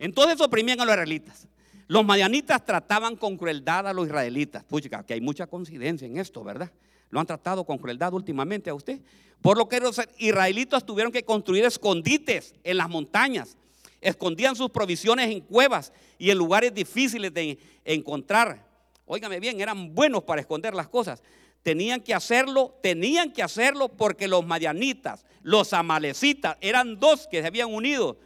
[0.00, 1.46] Entonces oprimían a los israelitas.
[1.88, 4.62] Los madianitas trataban con crueldad a los israelitas.
[4.62, 6.70] Pucha, que hay mucha coincidencia en esto, ¿verdad?
[7.08, 9.00] Lo han tratado con crueldad últimamente a usted.
[9.40, 13.56] Por lo que los israelitas tuvieron que construir escondites en las montañas.
[14.02, 18.66] Escondían sus provisiones en cuevas y en lugares difíciles de encontrar.
[19.06, 21.22] Óigame bien, eran buenos para esconder las cosas.
[21.62, 27.46] Tenían que hacerlo, tenían que hacerlo porque los madianitas, los amalecitas, eran dos que se
[27.46, 28.18] habían unido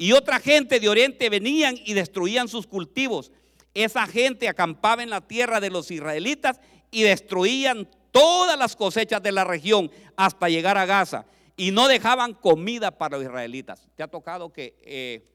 [0.00, 3.30] y otra gente de Oriente venían y destruían sus cultivos.
[3.74, 6.58] Esa gente acampaba en la tierra de los israelitas
[6.90, 12.32] y destruían todas las cosechas de la región hasta llegar a Gaza y no dejaban
[12.32, 13.86] comida para los israelitas.
[13.94, 15.28] ¿Te ha tocado que, eh,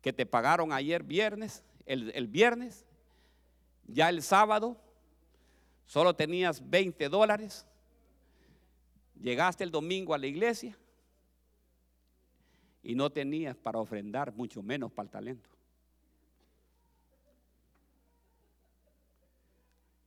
[0.00, 2.86] que te pagaron ayer viernes, el, el viernes,
[3.88, 4.80] ya el sábado,
[5.84, 7.66] solo tenías 20 dólares,
[9.20, 10.78] llegaste el domingo a la iglesia
[12.86, 15.50] y no tenías para ofrendar, mucho menos para el talento.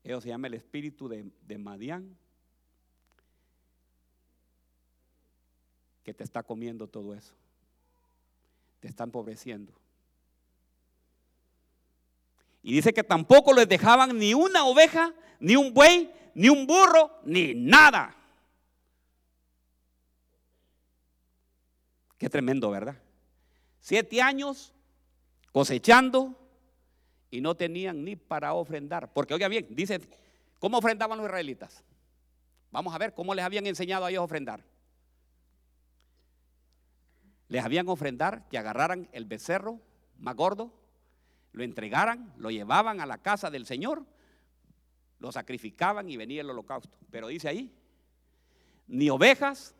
[0.02, 2.16] Eso se llama el espíritu de, de Madián,
[6.06, 7.34] que te está comiendo todo eso.
[8.80, 9.74] Te está empobreciendo.
[12.64, 17.12] Y dice que tampoco les dejaban ni una oveja, ni un buey, ni un burro,
[17.26, 18.16] ni nada.
[22.20, 22.98] Qué tremendo, ¿verdad?
[23.80, 24.74] Siete años
[25.54, 26.38] cosechando
[27.32, 29.12] y no tenían ni para ofrendar.
[29.14, 30.02] Porque oiga bien, dice,
[30.60, 31.84] ¿cómo ofrendaban los israelitas?
[32.72, 34.64] Vamos a ver cómo les habían enseñado a ellos a ofrendar.
[37.48, 39.80] Les habían ofrendar que agarraran el becerro
[40.20, 40.74] más gordo,
[41.54, 44.06] lo entregaran, lo llevaban a la casa del Señor,
[45.20, 46.98] lo sacrificaban y venía el holocausto.
[47.10, 47.74] Pero dice ahí,
[48.88, 49.74] ni ovejas,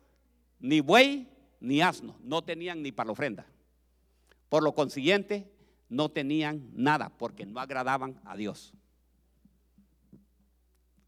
[0.58, 1.28] ni buey,
[1.60, 3.46] ni asno, no tenían ni para la ofrenda.
[4.48, 5.50] Por lo consiguiente,
[5.88, 8.72] no tenían nada porque no agradaban a Dios.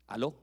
[0.07, 0.37] ¿Aló?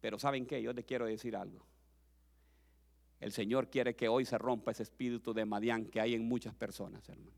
[0.00, 0.60] Pero ¿saben qué?
[0.60, 1.64] Yo les quiero decir algo.
[3.20, 6.54] El Señor quiere que hoy se rompa ese espíritu de Madián que hay en muchas
[6.54, 7.36] personas, hermano.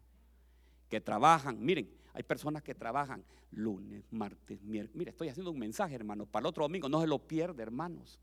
[0.88, 4.96] Que trabajan, miren, hay personas que trabajan lunes, martes, miércoles.
[4.96, 6.88] Mire, estoy haciendo un mensaje, hermano, para el otro domingo.
[6.88, 8.18] No se lo pierde, hermanos.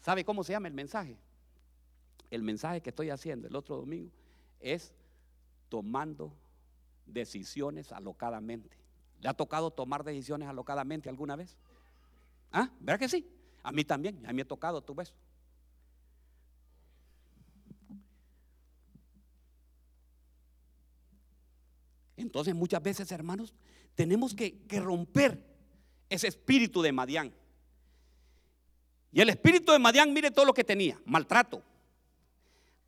[0.00, 1.18] ¿Sabe cómo se llama el mensaje?
[2.30, 4.12] el mensaje que estoy haciendo el otro domingo
[4.60, 4.92] es
[5.68, 6.32] tomando
[7.06, 8.78] decisiones alocadamente.
[9.20, 11.56] ¿Le ha tocado tomar decisiones alocadamente alguna vez?
[12.52, 12.70] ¿Ah?
[12.80, 13.28] ¿Verdad que sí?
[13.62, 15.12] A mí también, a mí me ha tocado, tú ves.
[22.16, 23.54] Entonces muchas veces, hermanos,
[23.94, 25.42] tenemos que, que romper
[26.08, 27.32] ese espíritu de Madián.
[29.12, 31.62] Y el espíritu de Madián, mire todo lo que tenía, maltrato,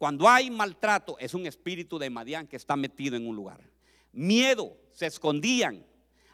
[0.03, 3.61] cuando hay maltrato, es un espíritu de Madián que está metido en un lugar.
[4.11, 5.87] Miedo, se escondían,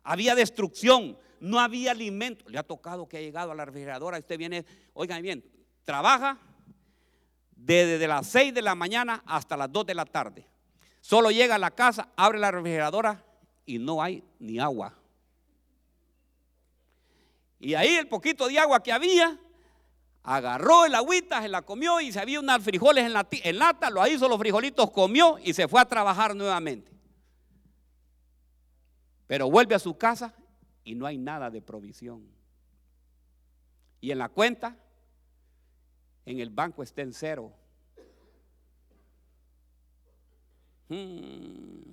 [0.02, 2.48] había destrucción, no había alimento.
[2.48, 4.64] Le ha tocado que ha llegado a la refrigeradora, usted viene,
[4.94, 5.44] oigan bien,
[5.84, 6.38] trabaja
[7.54, 10.46] desde las 6 de la mañana hasta las 2 de la tarde.
[11.02, 13.22] Solo llega a la casa, abre la refrigeradora
[13.66, 14.94] y no hay ni agua.
[17.60, 19.38] Y ahí el poquito de agua que había,
[20.28, 23.88] agarró el agüita, se la comió y se había unas frijoles en, la, en lata,
[23.88, 26.92] lo hizo los frijolitos, comió y se fue a trabajar nuevamente.
[29.26, 30.34] Pero vuelve a su casa
[30.84, 32.28] y no hay nada de provisión.
[34.02, 34.76] Y en la cuenta,
[36.26, 37.50] en el banco está en cero.
[40.90, 41.90] Hmm.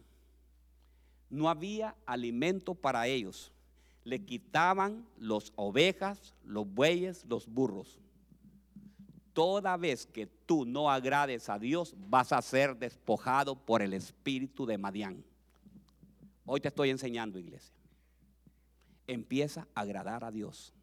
[1.29, 3.53] No había alimento para ellos.
[4.03, 7.97] Le quitaban las ovejas, los bueyes, los burros
[9.35, 14.65] toda vez que tú no agrades a Dios, vas a ser despojado por el espíritu
[14.65, 15.25] de Madián.
[16.45, 17.75] Hoy te estoy enseñando, iglesia.
[19.07, 20.73] Empieza a agradar a Dios.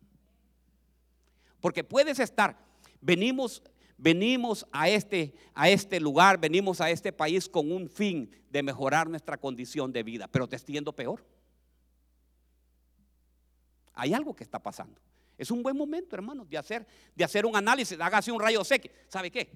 [1.62, 2.58] Porque puedes estar,
[3.00, 3.62] venimos,
[3.96, 9.08] venimos a este, a este lugar, venimos a este país con un fin de mejorar
[9.08, 11.24] nuestra condición de vida, pero te estoy yendo peor.
[13.94, 15.00] Hay algo que está pasando.
[15.42, 16.86] Es un buen momento, hermanos, de hacer,
[17.16, 17.98] de hacer un análisis.
[17.98, 18.88] Hágase un rayo X.
[19.08, 19.50] ¿Sabe qué?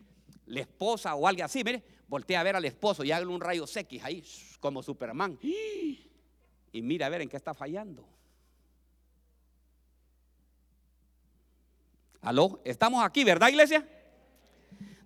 [0.47, 3.67] La esposa o alguien así, mire, voltea a ver al esposo y hágale un rayo
[3.73, 4.25] X ahí,
[4.59, 5.39] como Superman.
[5.41, 8.05] Y mira a ver en qué está fallando.
[12.21, 13.89] Aló, estamos aquí, ¿verdad, iglesia?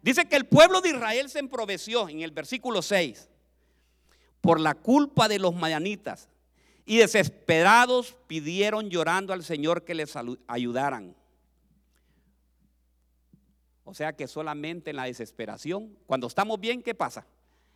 [0.00, 3.28] Dice que el pueblo de Israel se emproveció en el versículo 6
[4.40, 6.29] por la culpa de los mayanitas
[6.90, 10.12] y desesperados pidieron llorando al Señor que les
[10.48, 11.14] ayudaran.
[13.84, 17.24] O sea que solamente en la desesperación, cuando estamos bien, ¿qué pasa?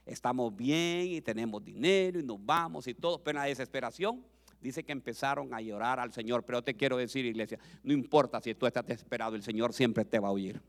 [0.05, 4.27] Estamos bien y tenemos dinero y nos vamos y todo, pero en la desesperación
[4.61, 6.43] dice que empezaron a llorar al Señor.
[6.45, 10.19] Pero te quiero decir, iglesia, no importa si tú estás desesperado, el Señor siempre te
[10.19, 10.61] va a oír.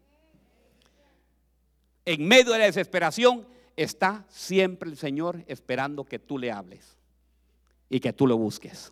[2.06, 6.96] En medio de la desesperación está siempre el Señor esperando que tú le hables
[7.90, 8.92] y que tú lo busques.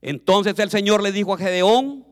[0.00, 2.06] Entonces el Señor le dijo a Gedeón,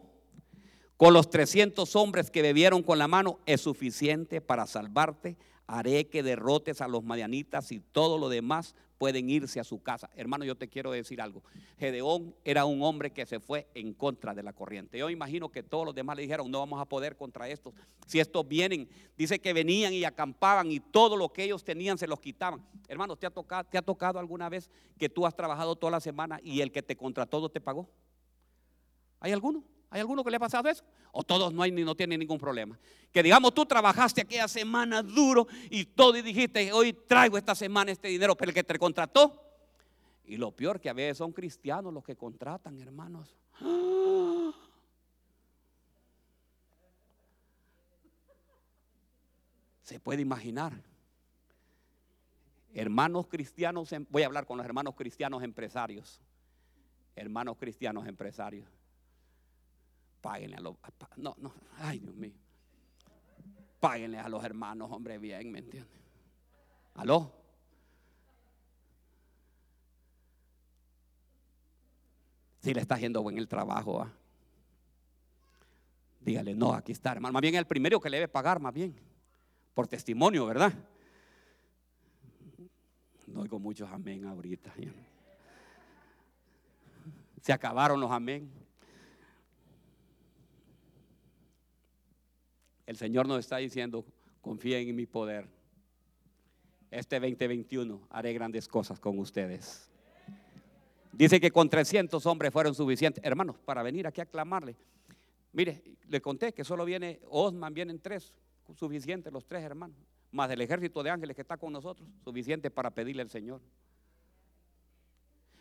[0.96, 5.36] con los 300 hombres que bebieron con la mano es suficiente para salvarte.
[5.66, 10.11] Haré que derrotes a los madianitas y todo lo demás pueden irse a su casa.
[10.14, 11.42] Hermano, yo te quiero decir algo.
[11.78, 14.99] Gedeón era un hombre que se fue en contra de la corriente.
[14.99, 17.74] Yo imagino que todos los demás le dijeron, no vamos a poder contra estos.
[18.07, 22.07] Si estos vienen, dice que venían y acampaban y todo lo que ellos tenían se
[22.07, 22.66] los quitaban.
[22.88, 23.30] Hermano, ¿te ha
[23.82, 27.40] tocado, alguna vez que tú has trabajado toda la semana y el que te contrató
[27.40, 27.88] no te pagó?
[29.20, 29.64] ¿Hay alguno?
[29.97, 30.84] ¿Hay alguno que le ha pasado eso?
[31.11, 32.78] O todos no hay ni no tienen ningún problema.
[33.11, 37.92] Que digamos tú trabajaste aquella semana duro y todo y dijiste, hoy traigo esta semana
[37.92, 39.42] este dinero, pero el que te contrató.
[40.26, 43.34] Y lo peor que a veces son cristianos los que contratan, hermanos.
[49.80, 50.74] Se puede imaginar.
[52.74, 56.20] Hermanos cristianos, em, voy a hablar con los hermanos cristianos empresarios.
[57.14, 58.68] Hermanos cristianos empresarios
[60.27, 60.77] páguenle a los.
[61.18, 62.33] No, no, ay Dios mío.
[63.79, 66.01] Páguenle a los hermanos, hombre, bien, ¿me entiendes?
[66.95, 67.33] ¿Aló?
[72.61, 74.12] Si le está haciendo buen el trabajo, ¿ah?
[76.22, 77.35] dígale, no, aquí está, hermano.
[77.35, 78.97] Más bien el primero que le debe pagar, más bien.
[79.74, 80.72] Por testimonio, ¿verdad?
[83.29, 84.74] No oigo muchos amén ahorita.
[87.43, 88.66] Se acabaron los amén.
[92.87, 94.05] El Señor nos está diciendo,
[94.41, 95.49] confíen en mi poder.
[96.91, 99.91] Este 2021 haré grandes cosas con ustedes.
[101.12, 104.76] Dice que con 300 hombres fueron suficientes, hermanos, para venir aquí a clamarle.
[105.53, 108.34] Mire, le conté que solo viene Osman, vienen tres,
[108.76, 109.97] suficientes los tres hermanos,
[110.30, 113.61] más el ejército de ángeles que está con nosotros, suficiente para pedirle al Señor.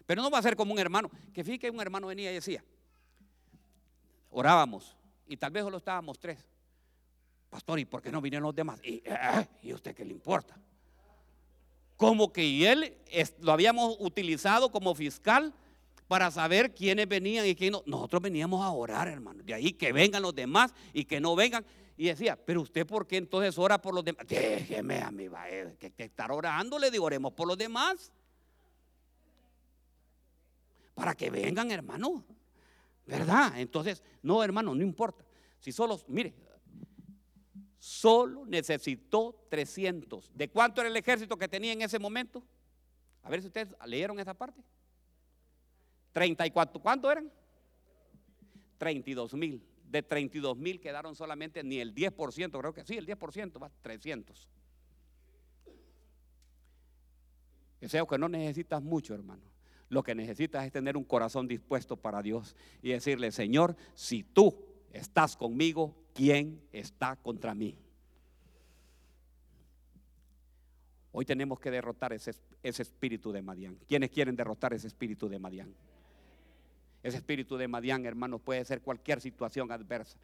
[0.06, 2.36] Pero no va a ser como un hermano, que fíjate que un hermano venía y
[2.36, 2.64] decía,
[4.30, 4.96] orábamos,
[5.28, 6.46] y tal vez solo estábamos tres,
[7.56, 8.82] pastor, ¿y por qué no vinieron los demás?
[8.84, 10.60] ¿Y, eh, ¿y usted qué le importa?
[11.96, 12.98] Como que él
[13.40, 15.54] lo habíamos utilizado como fiscal
[16.10, 17.84] para saber quiénes venían y quiénes no.
[17.96, 19.42] Nosotros veníamos a orar, hermano.
[19.42, 21.66] De ahí que vengan los demás y que no vengan.
[21.96, 24.28] Y decía, pero usted, ¿por qué entonces ora por los demás?
[24.28, 28.12] Déjeme a mí, eh, que, que estar orando, le digo, oremos por los demás.
[30.94, 32.22] Para que vengan, hermano.
[33.06, 33.58] ¿Verdad?
[33.58, 35.24] Entonces, no, hermano, no importa.
[35.62, 36.34] Si solo, mire,
[37.86, 40.36] solo necesitó 300.
[40.36, 42.44] ¿De cuánto era el ejército que tenía en ese momento?
[43.22, 44.60] A ver si ustedes leyeron esa parte.
[46.12, 47.32] 34, ¿cuánto eran?
[48.80, 49.64] 32 mil.
[49.84, 54.50] De 32 mil quedaron solamente ni el 10%, creo que sí, el 10%, va, 300.
[57.82, 59.44] Deseo que no necesitas mucho, hermano.
[59.90, 64.58] Lo que necesitas es tener un corazón dispuesto para Dios y decirle, Señor, si tú
[64.92, 67.78] estás conmigo, ¿quién está contra mí?
[71.12, 73.78] Hoy tenemos que derrotar ese, ese espíritu de Madián.
[73.88, 75.74] ¿Quiénes quieren derrotar ese espíritu de Madián?
[77.04, 80.18] Ese espíritu de Madián, hermanos, puede ser cualquier situación adversa.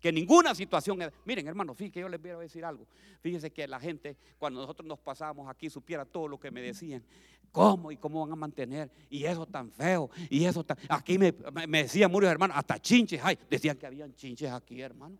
[0.00, 1.00] Que ninguna situación.
[1.24, 2.86] Miren, hermanos, fíjense, yo les a decir algo.
[3.20, 7.02] Fíjense que la gente, cuando nosotros nos pasábamos aquí, supiera todo lo que me decían.
[7.50, 8.90] ¿Cómo y cómo van a mantener?
[9.10, 10.10] Y eso tan feo.
[10.30, 10.78] Y eso tan.
[10.88, 11.34] Aquí me,
[11.66, 13.38] me decían muchos hermanos, hasta chinches hay.
[13.50, 15.18] Decían que habían chinches aquí, hermano.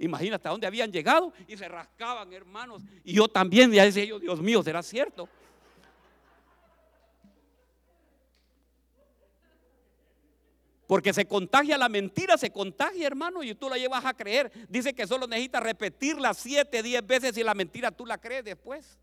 [0.00, 2.82] Imagínate a dónde habían llegado y se rascaban, hermanos.
[3.04, 5.28] Y yo también, ya decía yo, Dios mío, ¿será cierto?
[10.86, 14.50] Porque se contagia la mentira, se contagia, hermano, y tú la llevas a creer.
[14.70, 18.98] Dice que solo necesitas repetirla siete, diez veces y la mentira tú la crees después.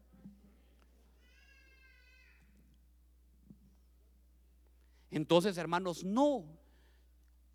[5.11, 6.56] Entonces, hermanos, no.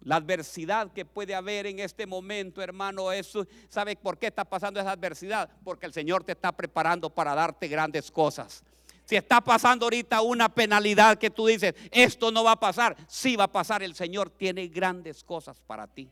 [0.05, 4.81] La adversidad que puede haber en este momento, hermano, eso, ¿sabe por qué está pasando
[4.81, 5.49] esa adversidad?
[5.63, 8.65] Porque el Señor te está preparando para darte grandes cosas.
[9.05, 13.37] Si está pasando ahorita una penalidad que tú dices, esto no va a pasar, sí
[13.37, 13.83] va a pasar.
[13.83, 16.09] El Señor tiene grandes cosas para ti.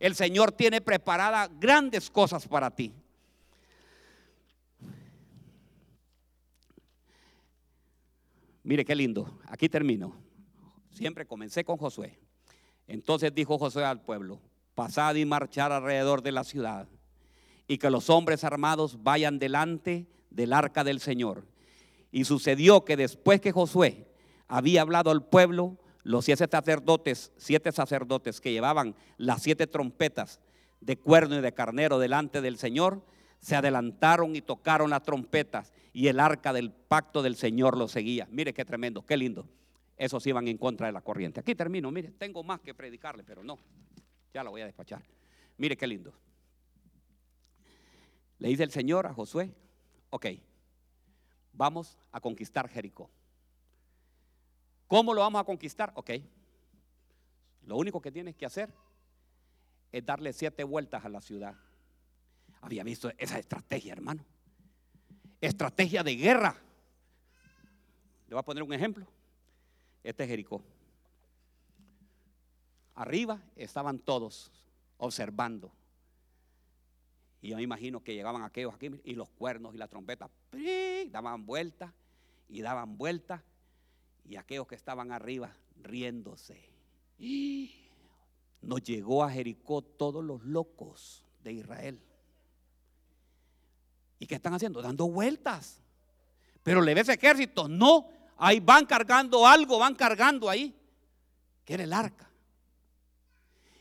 [0.00, 2.92] El Señor tiene preparada grandes cosas para ti.
[8.62, 9.38] Mire qué lindo.
[9.46, 10.14] Aquí termino.
[10.90, 12.18] Siempre comencé con Josué.
[12.88, 14.40] Entonces dijo Josué al pueblo,
[14.74, 16.88] pasad y marchar alrededor de la ciudad
[17.68, 21.46] y que los hombres armados vayan delante del arca del Señor.
[22.10, 24.08] Y sucedió que después que Josué
[24.48, 30.40] había hablado al pueblo, los siete sacerdotes, siete sacerdotes que llevaban las siete trompetas
[30.80, 33.04] de cuerno y de carnero delante del Señor,
[33.38, 38.26] se adelantaron y tocaron las trompetas y el arca del pacto del Señor lo seguía.
[38.30, 39.46] Mire qué tremendo, qué lindo
[39.98, 41.40] esos iban en contra de la corriente.
[41.40, 43.58] Aquí termino, mire, tengo más que predicarle, pero no,
[44.32, 45.02] ya lo voy a despachar.
[45.56, 46.14] Mire qué lindo.
[48.38, 49.52] Le dice el Señor a Josué,
[50.10, 50.26] ok,
[51.52, 53.10] vamos a conquistar Jericó.
[54.86, 55.92] ¿Cómo lo vamos a conquistar?
[55.96, 56.10] Ok.
[57.64, 58.72] Lo único que tienes que hacer
[59.92, 61.54] es darle siete vueltas a la ciudad.
[62.62, 64.24] Había visto esa estrategia, hermano.
[65.40, 66.56] Estrategia de guerra.
[68.28, 69.06] Le voy a poner un ejemplo.
[70.08, 70.62] Este es Jericó.
[72.94, 74.50] Arriba estaban todos
[74.96, 75.70] observando.
[77.42, 80.30] Y yo me imagino que llegaban aquellos aquí y los cuernos y la trompeta
[81.10, 81.92] daban vueltas
[82.48, 83.42] y daban vueltas.
[84.24, 86.58] Y aquellos que estaban arriba riéndose.
[87.18, 87.74] Y
[88.62, 92.00] nos llegó a Jericó todos los locos de Israel.
[94.18, 94.80] ¿Y qué están haciendo?
[94.80, 95.82] Dando vueltas.
[96.62, 98.16] Pero le ves ejército, no.
[98.38, 100.74] Ahí van cargando algo, van cargando ahí,
[101.64, 102.30] que era el arca.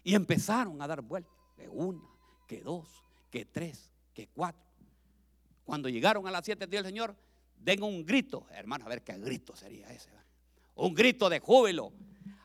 [0.04, 2.02] Y empezaron a dar vueltas, de una,
[2.48, 2.88] que dos,
[3.30, 4.66] que tres, que cuatro.
[5.64, 7.16] Cuando llegaron a las siete del Señor,
[7.56, 10.10] den un grito, hermano, a ver qué grito sería ese.
[10.76, 11.92] Un grito de júbilo.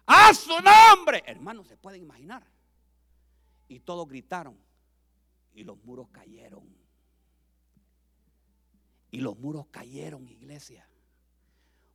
[0.06, 1.22] ¡A su nombre!
[1.26, 2.44] Hermanos, se pueden imaginar.
[3.68, 4.58] Y todos gritaron.
[5.54, 6.64] Y los muros cayeron.
[9.10, 10.86] Y los muros cayeron, iglesia.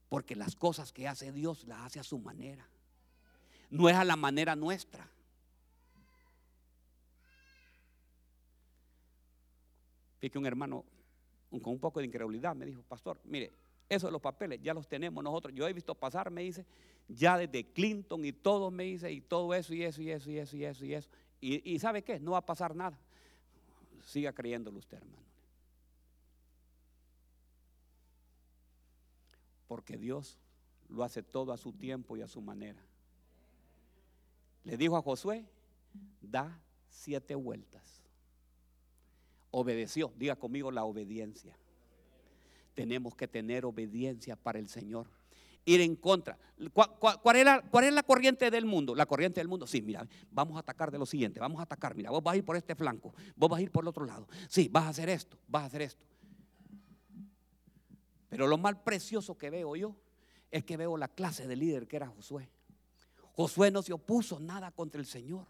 [0.10, 2.68] Porque las cosas que hace Dios las hace a su manera.
[3.70, 5.10] No es a la manera nuestra.
[10.20, 10.86] Fíjate un hermano
[11.62, 13.52] con un poco de incredulidad me dijo, pastor, mire,
[13.90, 15.54] eso de los papeles ya los tenemos nosotros.
[15.56, 16.66] Yo he visto pasar, me dice,
[17.08, 20.40] ya desde Clinton y todo, me dice, y todo eso y eso y eso y
[20.40, 21.10] eso y eso y eso.
[21.40, 22.20] Y, y ¿sabe qué?
[22.20, 22.98] No va a pasar nada.
[24.06, 25.26] Siga creyéndolo usted, hermano.
[29.78, 30.40] Porque Dios
[30.90, 32.84] lo hace todo a su tiempo y a su manera.
[34.64, 35.46] Le dijo a Josué,
[36.20, 36.60] da
[36.90, 38.04] siete vueltas.
[39.52, 41.56] Obedeció, diga conmigo la obediencia.
[42.74, 45.06] Tenemos que tener obediencia para el Señor.
[45.64, 46.40] Ir en contra.
[46.74, 48.96] ¿Cuál, es la, ¿Cuál, es la, corriente del mundo?
[48.96, 51.94] La corriente del mundo, sí, mira, vamos a atacar de lo siguiente, vamos a atacar,
[51.94, 54.06] mira, vos vas a ir por este flanco, vos vas a ir por el otro
[54.06, 54.28] lado.
[54.50, 56.04] Sí, vas a hacer esto, vas a hacer esto.
[58.30, 59.96] Pero lo más precioso que veo yo
[60.52, 62.50] es que veo la clase de líder que era Josué.
[63.34, 65.46] Josué no se opuso nada contra el Señor.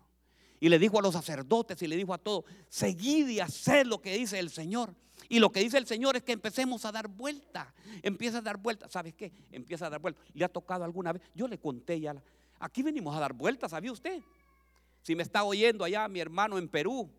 [0.59, 4.01] Y le dijo a los sacerdotes y le dijo a todos, seguid y haced lo
[4.01, 4.93] que dice el Señor.
[5.29, 7.73] Y lo que dice el Señor es que empecemos a dar vuelta.
[8.01, 8.89] Empieza a dar vuelta.
[8.89, 9.31] ¿Sabes qué?
[9.51, 10.21] Empieza a dar vuelta.
[10.33, 11.21] ¿Le ha tocado alguna vez?
[11.33, 12.15] Yo le conté ya.
[12.59, 14.21] Aquí venimos a dar vueltas, ¿sabía usted?
[15.01, 17.09] Si me está oyendo allá mi hermano en Perú,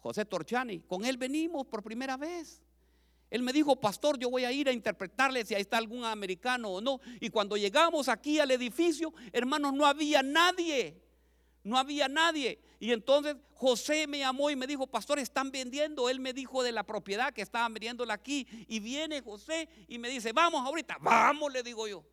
[0.00, 2.62] José Torchani, con él venimos por primera vez.
[3.30, 6.70] Él me dijo, pastor, yo voy a ir a interpretarle si ahí está algún americano
[6.70, 7.00] o no.
[7.20, 11.02] Y cuando llegamos aquí al edificio, hermanos, no había nadie.
[11.62, 12.58] No había nadie.
[12.80, 16.08] Y entonces José me llamó y me dijo, pastor, están vendiendo.
[16.08, 18.46] Él me dijo de la propiedad que estaban vendiéndola aquí.
[18.66, 22.04] Y viene José y me dice, vamos ahorita, vamos, le digo yo.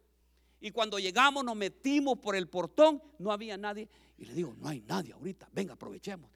[0.60, 3.88] Y cuando llegamos nos metimos por el portón, no había nadie.
[4.18, 6.35] Y le digo, no hay nadie ahorita, venga, aprovechemos.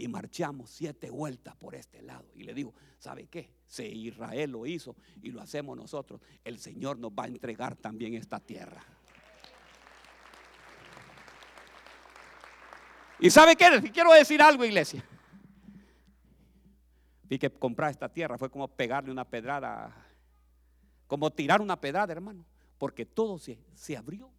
[0.00, 2.24] Y marchamos siete vueltas por este lado.
[2.34, 3.50] Y le digo, ¿sabe qué?
[3.66, 8.14] Si Israel lo hizo y lo hacemos nosotros, el Señor nos va a entregar también
[8.14, 8.82] esta tierra.
[13.18, 13.90] ¿Y sabe qué?
[13.92, 15.04] Quiero decir algo, iglesia.
[17.24, 19.94] Vi que comprar esta tierra fue como pegarle una pedrada,
[21.06, 22.46] como tirar una pedrada, hermano,
[22.78, 24.30] porque todo se, se abrió.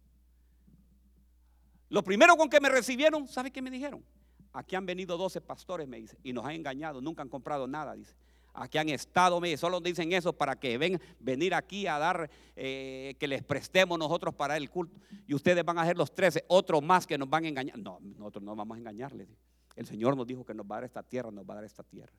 [1.88, 4.04] Lo primero con que me recibieron, ¿sabe qué me dijeron?
[4.52, 7.94] Aquí han venido 12 pastores, me dice, y nos han engañado, nunca han comprado nada,
[7.94, 8.14] dice.
[8.54, 13.14] Aquí han estado, me solo dicen eso para que vengan, venir aquí a dar, eh,
[13.18, 14.94] que les prestemos nosotros para el culto.
[15.26, 17.78] Y ustedes van a ser los 13, otros más que nos van a engañar.
[17.78, 19.28] No, nosotros no vamos a engañarles.
[19.74, 21.64] El Señor nos dijo que nos va a dar esta tierra, nos va a dar
[21.64, 22.12] esta tierra.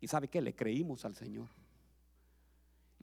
[0.00, 0.42] ¿Y sabe qué?
[0.42, 1.48] Le creímos al Señor.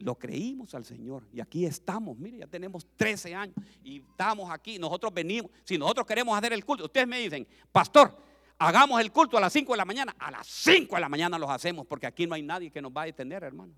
[0.02, 2.18] Lo creímos al Señor y aquí estamos.
[2.18, 4.76] Mire, ya tenemos 13 años y estamos aquí.
[4.76, 5.52] Nosotros venimos.
[5.62, 8.16] Si nosotros queremos hacer el culto, ustedes me dicen, pastor,
[8.58, 10.16] hagamos el culto a las 5 de la mañana.
[10.18, 12.90] A las 5 de la mañana los hacemos porque aquí no hay nadie que nos
[12.90, 13.74] va a detener, hermano.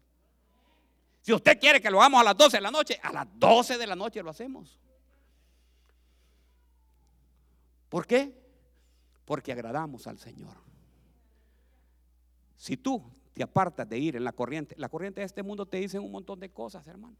[1.20, 3.77] Si usted quiere que lo hagamos a las 12 de la noche, a las 12
[3.77, 4.81] de la noche lo hacemos.
[7.91, 8.35] ¿Por qué?
[9.27, 10.57] Porque agradamos al Señor.
[12.57, 13.03] Si tú
[13.35, 14.74] te apartas de ir en la corriente.
[14.78, 17.16] La corriente de este mundo te dice un montón de cosas, hermano.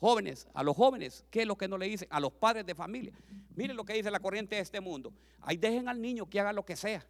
[0.00, 2.08] Jóvenes, a los jóvenes, ¿qué es lo que no le dicen?
[2.10, 3.14] A los padres de familia.
[3.54, 5.14] Miren lo que dice la corriente de este mundo.
[5.40, 7.06] Ahí dejen al niño que haga lo que sea.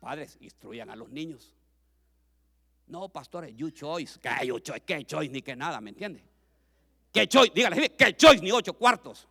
[0.00, 1.54] Padres, instruyan a los niños.
[2.86, 4.18] No, pastores, you choice.
[4.18, 4.80] ¿Qué you choice?
[4.80, 5.30] ¿Qué choice?
[5.30, 6.24] Ni que nada, ¿me entiende?
[7.12, 7.52] ¿Qué choice?
[7.54, 8.42] Dígale, ¿qué choice?
[8.42, 9.28] Ni ocho cuartos.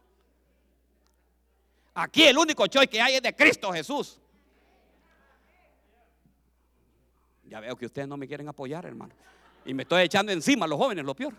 [1.95, 4.21] Aquí el único choice que hay es de Cristo Jesús.
[7.49, 9.13] Ya veo que ustedes no me quieren apoyar, hermano.
[9.65, 11.33] Y me estoy echando encima a los jóvenes, lo peor.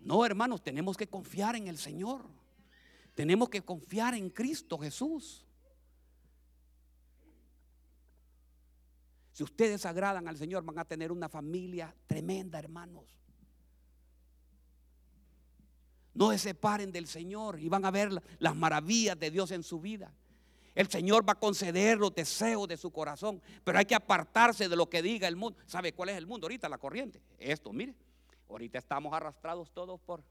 [0.00, 2.22] No, hermanos, tenemos que confiar en el Señor.
[3.14, 5.46] Tenemos que confiar en Cristo Jesús.
[9.32, 13.04] Si ustedes agradan al Señor, van a tener una familia tremenda, hermanos.
[16.14, 19.80] No se separen del Señor y van a ver las maravillas de Dios en su
[19.80, 20.12] vida.
[20.74, 24.76] El Señor va a conceder los deseos de su corazón, pero hay que apartarse de
[24.76, 25.58] lo que diga el mundo.
[25.66, 26.68] ¿Sabe cuál es el mundo ahorita?
[26.68, 27.20] La corriente.
[27.38, 27.94] Esto, mire,
[28.48, 30.22] ahorita estamos arrastrados todos por...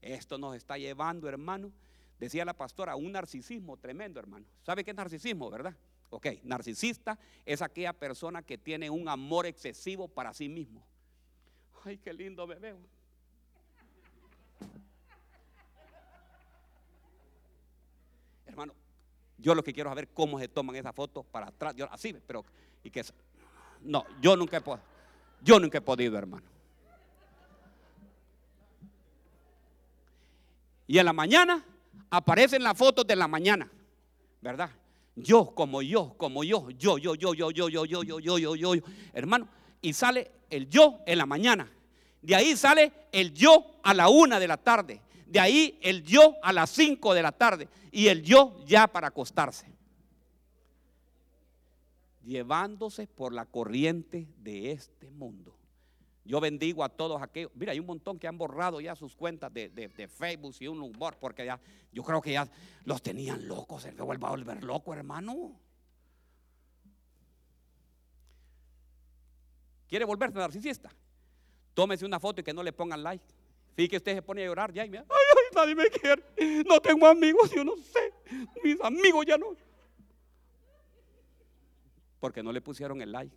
[0.00, 1.70] Esto nos está llevando, hermano,
[2.18, 4.44] decía la pastora, un narcisismo tremendo, hermano.
[4.62, 5.76] ¿Sabe qué es narcisismo, verdad?
[6.10, 10.84] Ok, narcisista es aquella persona que tiene un amor excesivo para sí mismo.
[11.84, 12.74] Ay, qué lindo bebé.
[18.46, 18.74] Hermano,
[19.38, 21.74] yo lo que quiero saber cómo se toman esa foto para atrás.
[21.74, 22.44] Yo, así, pero
[22.84, 23.04] y que
[23.82, 24.84] no, yo nunca he podido.
[25.42, 26.46] Yo nunca he podido, hermano.
[30.86, 31.64] Y en la mañana
[32.10, 33.70] aparecen las fotos de la mañana,
[34.40, 34.70] ¿verdad?
[35.16, 38.56] Yo como yo, como yo, yo, yo, yo, yo, yo, yo, yo, yo, yo, yo,
[38.56, 39.48] yo, yo, hermano.
[39.80, 41.68] Y sale el yo en la mañana.
[42.20, 45.00] De ahí sale el yo a la una de la tarde.
[45.32, 49.08] De ahí el yo a las 5 de la tarde y el yo ya para
[49.08, 49.66] acostarse.
[52.22, 55.56] Llevándose por la corriente de este mundo.
[56.26, 57.50] Yo bendigo a todos aquellos.
[57.54, 61.16] Mira, hay un montón que han borrado ya sus cuentas de, Facebook y un humor,
[61.18, 61.58] porque ya,
[61.90, 62.46] yo creo que ya
[62.84, 63.84] los tenían locos.
[63.84, 65.58] Se vuelve a volver loco, hermano.
[69.88, 70.90] ¿Quiere volverse narcisista?
[71.72, 73.24] Tómese una foto y que no le pongan like.
[73.74, 76.22] Fíjate que usted se pone a llorar ya y me ay, ay, nadie me quiere.
[76.64, 78.12] No tengo amigos, yo no sé.
[78.62, 79.56] Mis amigos ya no.
[82.20, 83.34] Porque no le pusieron el like.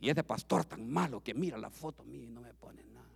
[0.00, 2.84] Y ese pastor tan malo que mira la foto a mí y no me pone
[2.84, 3.08] nada.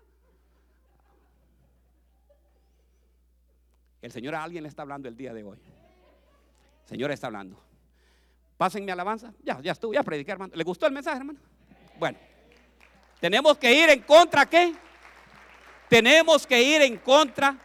[4.00, 5.58] El Señor a alguien le está hablando el día de hoy.
[6.84, 7.60] El Señor está hablando.
[8.56, 9.34] Pásenme alabanza.
[9.42, 10.54] Ya, ya estuve, ya prediqué, hermano.
[10.56, 11.38] ¿Le gustó el mensaje, hermano?
[11.98, 12.18] Bueno,
[13.20, 14.74] tenemos que ir en contra, ¿qué?
[15.88, 17.58] Tenemos que ir en contra.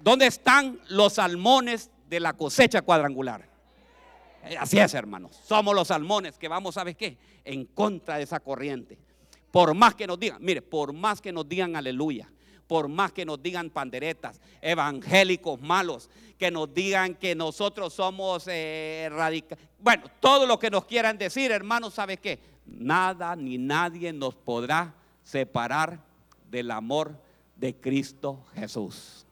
[0.00, 3.48] ¿Dónde están los salmones de la cosecha cuadrangular?
[4.44, 5.40] Eh, así es, hermanos.
[5.44, 7.18] Somos los salmones que vamos, ¿sabes qué?
[7.44, 8.98] En contra de esa corriente.
[9.50, 12.30] Por más que nos digan, mire, por más que nos digan aleluya,
[12.66, 19.08] por más que nos digan panderetas, evangélicos malos, que nos digan que nosotros somos eh,
[19.10, 19.64] radicales.
[19.78, 22.38] Bueno, todo lo que nos quieran decir, hermanos, ¿sabe qué?
[22.66, 26.05] Nada ni nadie nos podrá separar
[26.50, 27.20] del amor
[27.56, 29.25] de Cristo Jesús.